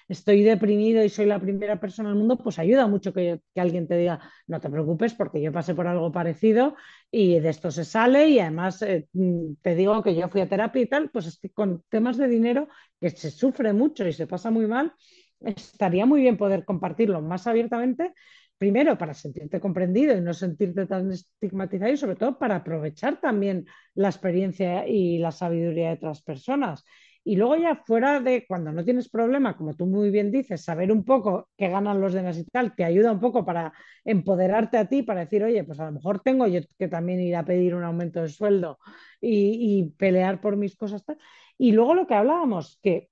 [0.08, 3.88] estoy deprimido y soy la primera persona en el mundo, pues ayuda mucho que, alguien
[3.88, 6.76] te diga, no te preocupes porque yo pasé por algo parecido
[7.12, 10.48] y de esto se sale y además eh, mm, te digo que yo fui a
[10.48, 11.19] terapia y tal, pues
[11.54, 12.68] con temas de dinero
[13.00, 14.94] que se sufre mucho y se pasa muy mal,
[15.40, 18.14] estaría muy bien poder compartirlo más abiertamente
[18.58, 23.66] primero para sentirte comprendido y no sentirte tan estigmatizado y sobre todo para aprovechar también
[23.96, 26.84] la experiencia y la sabiduría de otras personas.
[27.30, 30.92] Y luego ya fuera de cuando no tienes problema, como tú muy bien dices, saber
[30.92, 33.72] un poco qué ganan los demás y tal, te ayuda un poco para
[34.04, 37.36] empoderarte a ti, para decir, oye, pues a lo mejor tengo yo que también ir
[37.36, 38.80] a pedir un aumento de sueldo
[39.22, 41.06] y, pelear por mis cosas.
[41.06, 41.20] Tal.
[41.56, 43.12] Y luego lo que hablábamos, que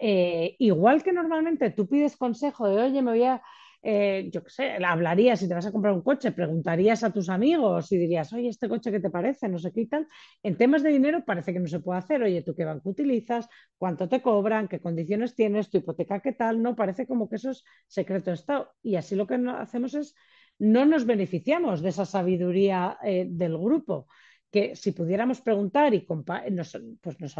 [0.00, 3.40] eh, igual que normalmente tú pides consejo de, oye, me voy a
[3.82, 7.28] eh, yo qué sé, hablarías si te vas a comprar un coche, preguntarías a tus
[7.28, 9.48] amigos y dirías, oye, ¿este coche qué te parece?
[9.48, 10.06] No sé qué y tal.
[10.42, 13.48] En temas de dinero parece que no se puede hacer, oye, ¿tú qué banco utilizas?
[13.76, 14.68] ¿Cuánto te cobran?
[14.68, 15.70] ¿Qué condiciones tienes?
[15.70, 16.62] ¿Tu hipoteca qué tal?
[16.62, 18.72] No, parece como que eso es secreto de Estado.
[18.82, 20.14] Y así lo que hacemos es,
[20.58, 24.08] no nos beneficiamos de esa sabiduría eh, del grupo
[24.50, 26.06] que si pudiéramos preguntar y
[26.50, 27.36] nos, pues nos,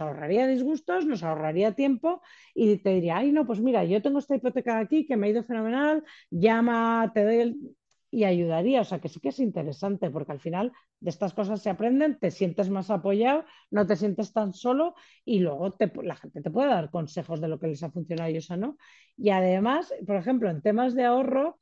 [0.00, 2.20] ahorraría disgustos, nos ahorraría tiempo
[2.54, 5.30] y te diría, ay, no, pues mira, yo tengo esta hipoteca aquí que me ha
[5.30, 7.76] ido fenomenal, llama, te doy el...
[8.10, 8.82] y ayudaría.
[8.82, 12.18] O sea, que sí que es interesante porque al final de estas cosas se aprenden,
[12.18, 16.68] te sientes más apoyado, no te sientes tan solo y luego la gente te puede
[16.68, 18.76] dar consejos de lo que les ha funcionado y eso no.
[19.16, 21.58] Y además, por ejemplo, en temas de ahorro,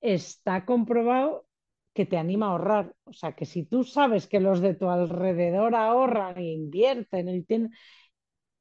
[0.00, 1.47] está comprobado
[1.98, 2.94] que te anima a ahorrar.
[3.04, 7.42] O sea, que si tú sabes que los de tu alrededor ahorran e invierten y
[7.42, 7.72] tienen,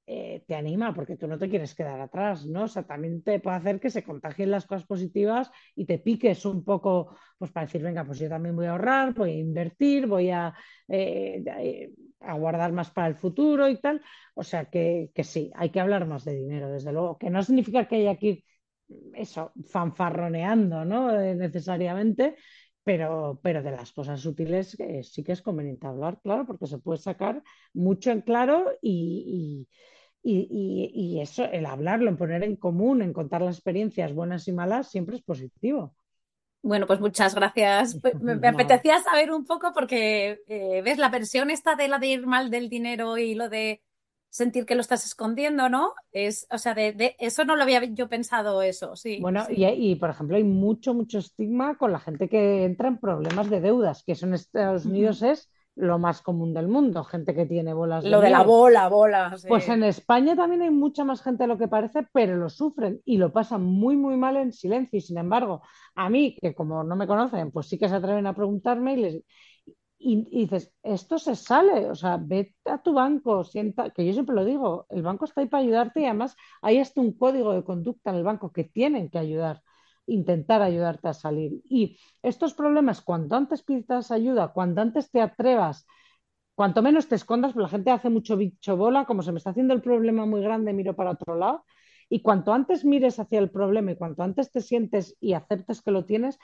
[0.08, 2.64] eh, te anima porque tú no te quieres quedar atrás, ¿no?
[2.64, 6.46] O sea, también te puede hacer que se contagien las cosas positivas y te piques
[6.46, 10.08] un poco, pues para decir, venga, pues yo también voy a ahorrar, voy a invertir,
[10.08, 10.52] voy a,
[10.88, 11.92] eh, eh,
[12.40, 14.02] guardar más para el futuro y tal.
[14.34, 17.44] O sea, que, que, sí, hay que hablar más de dinero, desde luego, que no
[17.44, 18.44] significa que haya que ir,
[19.14, 21.12] eso, fanfarroneando, ¿no?
[21.36, 22.36] necesariamente,
[22.88, 27.00] pero, pero, de las cosas útiles sí que es conveniente hablar, claro, porque se puede
[27.00, 29.68] sacar mucho en claro y,
[30.24, 34.90] y, eso, el hablarlo, en poner en común, en contar las experiencias buenas y malas,
[34.90, 35.98] siempre es positivo.
[36.62, 38.00] Bueno, pues muchas gracias.
[38.02, 40.98] Pues me, apetecía saber un poco porque, eh, ¿ves?
[40.98, 43.82] La versión esta de la de ir mal del dinero y lo de
[44.30, 45.93] sentir que lo estás escondiendo, ¿no?
[46.11, 49.19] Es, o sea, de, eso no lo había yo pensado eso, sí.
[49.21, 52.99] Bueno, Y, y, por ejemplo, hay mucho, mucho estigma con la gente que entra en
[52.99, 57.36] problemas de deudas, que eso en Estados Unidos es lo más común del mundo, gente
[57.36, 59.36] que tiene bolas de Lo de la bola, bola.
[59.47, 62.99] Pues en España también hay mucha más gente de lo que parece, pero lo sufren
[63.05, 64.97] y lo pasan muy, muy mal en silencio.
[64.97, 65.61] Y sin embargo,
[65.95, 68.97] a mí, que como no me conocen, pues sí que se atreven a preguntarme y
[68.97, 69.23] les...
[70.00, 74.36] Y, dices, esto se sale, o sea, ve a tu banco, sienta, que yo siempre
[74.36, 77.64] lo digo, el banco está ahí para ayudarte y además hay hasta un código de
[77.64, 79.64] conducta en el banco que tienen que ayudar
[80.08, 81.62] intentar ayudarte a salir.
[81.66, 85.86] Y estos problemas, cuanto antes pidas ayuda, cuanto antes te atrevas,
[86.56, 89.52] cuanto menos te escondas, porque la gente hace mucho bicho bola, como se me está
[89.52, 91.66] haciendo el problema muy grande, miro para otro lado.
[92.10, 95.91] Y cuanto antes mires hacia el problema y cuanto antes te sientes y aceptes que
[95.91, 96.39] lo tienes,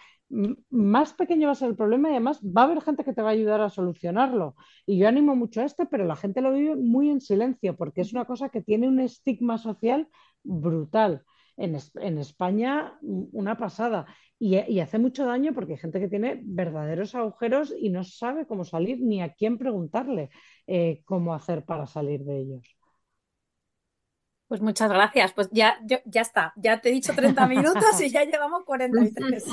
[0.70, 3.22] más pequeño va a ser el problema y además va a haber gente que te
[3.22, 4.56] va a ayudar a solucionarlo.
[4.86, 8.02] Y yo animo mucho a este, pero la gente lo vive muy en silencio porque
[8.02, 10.10] es una cosa que tiene un estigma social
[10.44, 11.24] brutal
[11.58, 14.06] en, España una pasada.
[14.40, 18.66] Y, hace mucho daño porque hay gente que tiene verdaderos agujeros y no sabe cómo
[18.66, 20.30] salir ni a quién preguntarle
[20.68, 22.78] eh, cómo hacer para salir de ellos.
[24.54, 25.34] Pues muchas gracias.
[25.34, 26.54] Pues ya, ya está.
[26.58, 29.46] Ya te he dicho 30 minutos y ya llevamos 43.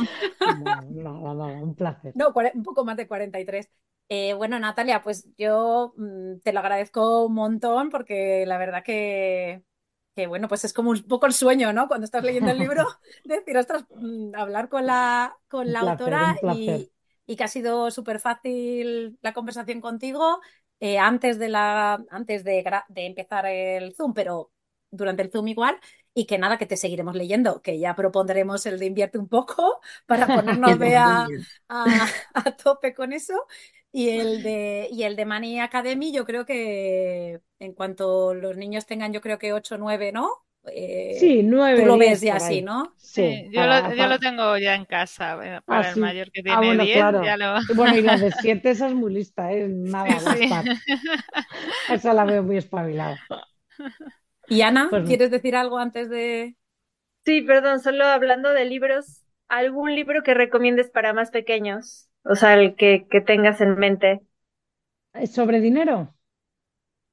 [0.90, 2.12] No, no, un placer.
[2.14, 3.70] No, un poco más de 43.
[4.10, 9.62] Eh, bueno, Natalia, pues yo mm, te lo agradezco un montón porque la verdad que
[10.14, 11.88] que bueno, pues es como un poco el sueño, ¿no?
[11.88, 12.86] Cuando estás leyendo el libro,
[13.24, 16.92] decir, ostras, mm, hablar con la, con la autora y,
[17.24, 20.40] y, que ha sido súper fácil la conversación contigo
[20.78, 24.50] eh, antes, de, la, antes de, de empezar el Zoom, pero
[24.90, 25.78] durante el Zoom igual,
[26.14, 29.80] y que nada, que te seguiremos leyendo, que ya propondremos el de invierte un poco
[30.06, 30.26] para
[30.58, 31.26] ponernos a,
[31.68, 33.34] a, tope con eso.
[33.92, 38.86] Y el de, y el de Money Academy, yo creo que en cuanto los niños
[38.86, 40.30] tengan, yo creo que 8 o 9, ¿no?
[40.66, 41.80] Eh, sí, 9.
[41.80, 42.94] Tú lo ves ya así, ¿no?
[42.98, 46.42] Sí, yo, lo, yo, lo, tengo ya en casa eh, para ah, el mayor que
[46.48, 46.96] ah, tiene ah, 10.
[46.96, 47.24] Claro.
[47.24, 47.54] Ya lo...
[47.74, 49.66] Bueno, y la de 7, esa es muy lista, ¿eh?
[49.68, 50.50] Nada, sí.
[51.88, 53.18] Esa la veo muy espabilada.
[54.50, 56.56] Y Ana, pues ¿quieres decir algo antes de...?
[57.24, 62.08] Sí, perdón, solo hablando de libros, ¿algún libro que recomiendes para más pequeños?
[62.24, 64.20] O sea, el que, que tengas en mente.
[65.26, 66.14] ¿Sobre dinero?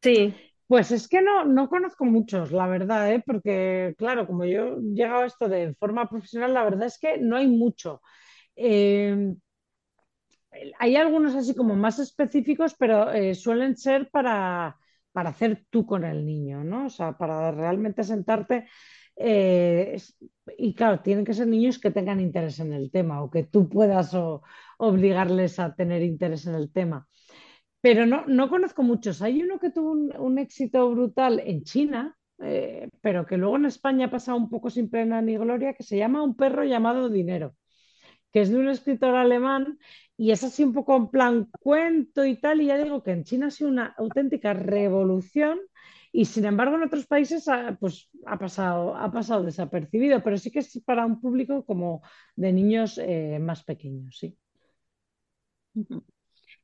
[0.02, 0.34] Sí.
[0.68, 3.24] Pues es que no, no conozco muchos, la verdad, ¿eh?
[3.26, 7.18] porque claro, como yo he llegado a esto de forma profesional, la verdad es que
[7.18, 8.02] no hay mucho.
[8.56, 9.34] Eh,
[10.80, 14.78] hay algunos así como más específicos, pero eh, suelen ser para,
[15.18, 16.86] para hacer tú con el niño, ¿no?
[16.86, 18.68] O sea, para realmente sentarte
[19.15, 19.97] eh,
[20.59, 23.68] y claro, tienen que ser niños que tengan interés en el tema o que tú
[23.68, 24.15] puedas
[24.78, 27.07] obligarles a tener interés en el tema.
[27.82, 29.24] Pero no, no conozco muchos.
[29.24, 34.05] Hay uno que tuvo un, éxito brutal en China, eh, pero que luego en España
[34.05, 37.55] ha pasado un poco sin pena ni gloria, que se llama Un perro llamado Dinero,
[38.32, 39.80] que es de un escritor alemán
[40.18, 42.61] y es así un poco en plan cuento y tal.
[42.61, 45.59] Y ya digo que en China ha sido una auténtica revolución
[46.11, 50.49] y sin embargo en otros países ha, pues, ha, pasado, ha pasado desapercibido, pero sí
[50.49, 52.01] que es para un público como
[52.36, 54.36] de niños eh, más pequeños, sí.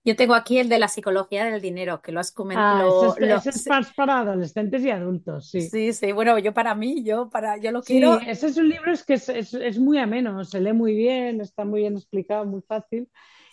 [0.05, 3.11] Yo tengo aquí el de la psicología del dinero, que lo has comentado.
[3.11, 5.61] Ah, ese, es, más para adolescentes y adultos, sí.
[5.61, 8.19] Sí, sí, bueno, yo para mí, yo para, yo lo quiero.
[8.19, 11.41] Sí, ese es un libro es que es, es, muy ameno, se lee muy bien,
[11.41, 13.07] está muy bien explicado, muy fácil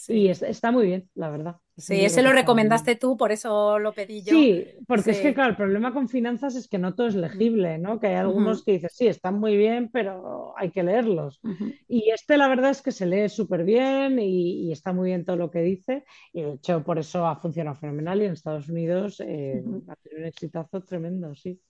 [0.09, 1.57] y está muy bien, la verdad.
[1.77, 4.33] Sí, ese lo recomendaste tú, por eso lo pedí yo.
[4.33, 7.79] Sí, porque es que, claro, el problema con finanzas es que no todo es legible,
[7.79, 7.99] ¿no?
[7.99, 11.41] Que hay algunos que dices, sí, están muy bien, pero hay que leerlos.
[11.89, 15.37] Y este, la verdad es que se lee súper bien y, está muy bien todo
[15.37, 16.05] lo que dice.
[16.33, 20.21] Y de hecho, por eso ha funcionado fenomenal y en Estados Unidos eh, ha tenido
[20.21, 21.61] un exitazo tremendo, sí.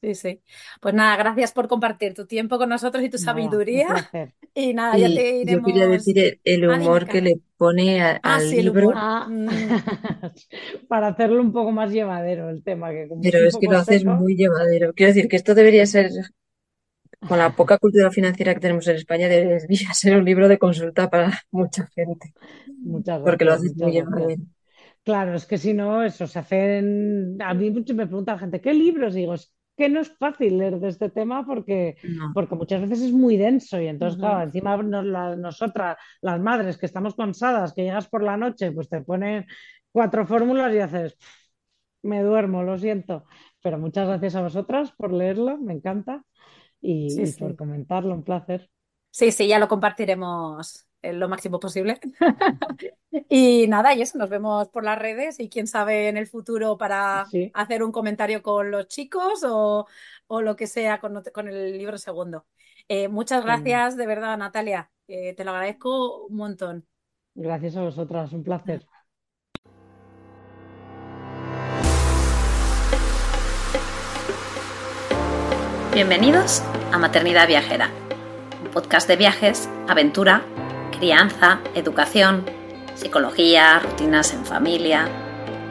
[0.00, 0.40] Sí, sí.
[0.80, 3.88] Pues nada, gracias por compartir tu tiempo con nosotros y tu sabiduría.
[4.54, 5.60] Y nada, ya te iremos.
[5.60, 8.90] Yo quería decir el humor que le pone ah, al libro.
[8.92, 9.28] Ah.
[9.28, 9.46] Mm.
[10.88, 12.90] Para hacerlo un poco más llevadero el tema.
[12.90, 14.92] Que Pero es que lo haces muy llevadero.
[14.94, 16.10] Quiero decir que esto debería ser,
[17.28, 21.08] con la poca cultura financiera que tenemos en España, debería ser un libro de consulta
[21.08, 22.32] para mucha gente.
[22.78, 23.24] Muchas gracias.
[23.24, 24.42] Porque lo haces muy llevadero.
[25.04, 27.38] Claro, es que si no, eso se hacen.
[27.40, 29.14] A mí me pregunta la gente, ¿qué libros?
[29.14, 29.36] digo,
[29.78, 31.96] que no es fácil leer de este tema porque,
[32.34, 37.14] porque muchas veces es muy denso y entonces, claro, encima nosotras, las madres que estamos
[37.14, 39.46] cansadas, que llegas por la noche, pues te ponen
[39.92, 41.16] cuatro fórmulas y haces,
[42.02, 43.24] me duermo, lo siento.
[43.62, 46.24] Pero muchas gracias a vosotras por leerlo, me encanta
[46.80, 48.70] y, y por comentarlo, un placer.
[49.10, 52.00] Sí, sí, ya lo compartiremos lo máximo posible.
[53.28, 56.76] y nada, y eso, nos vemos por las redes y quién sabe en el futuro
[56.76, 59.86] para hacer un comentario con los chicos o,
[60.28, 62.46] lo que sea con, el libro segundo.
[62.88, 64.90] Eh, muchas gracias de verdad, Natalia.
[65.06, 66.86] Eh, te lo agradezco un montón.
[67.34, 68.84] Gracias a vosotras, un placer.
[75.92, 77.90] Bienvenidos a Maternidad Viajera,
[78.62, 80.44] un podcast de viajes, aventura
[80.98, 82.44] crianza, educación,
[82.96, 85.08] psicología, rutinas en familia,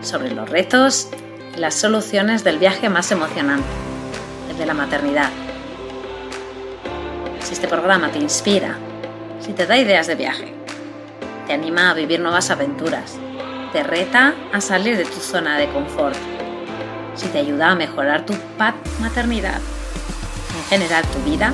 [0.01, 1.09] sobre los retos
[1.53, 3.67] y las soluciones del viaje más emocionante,
[4.49, 5.30] el de la maternidad.
[7.41, 8.78] Si este programa te inspira,
[9.41, 10.53] si te da ideas de viaje,
[11.45, 13.17] te anima a vivir nuevas aventuras,
[13.73, 16.15] te reta a salir de tu zona de confort,
[17.15, 19.59] si te ayuda a mejorar tu paz maternidad,
[20.57, 21.53] en general tu vida,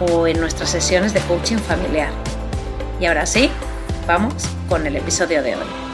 [0.00, 2.10] o en nuestras sesiones de coaching familiar.
[3.00, 3.50] Y ahora sí,
[4.06, 4.34] vamos
[4.68, 5.89] con el episodio de hoy.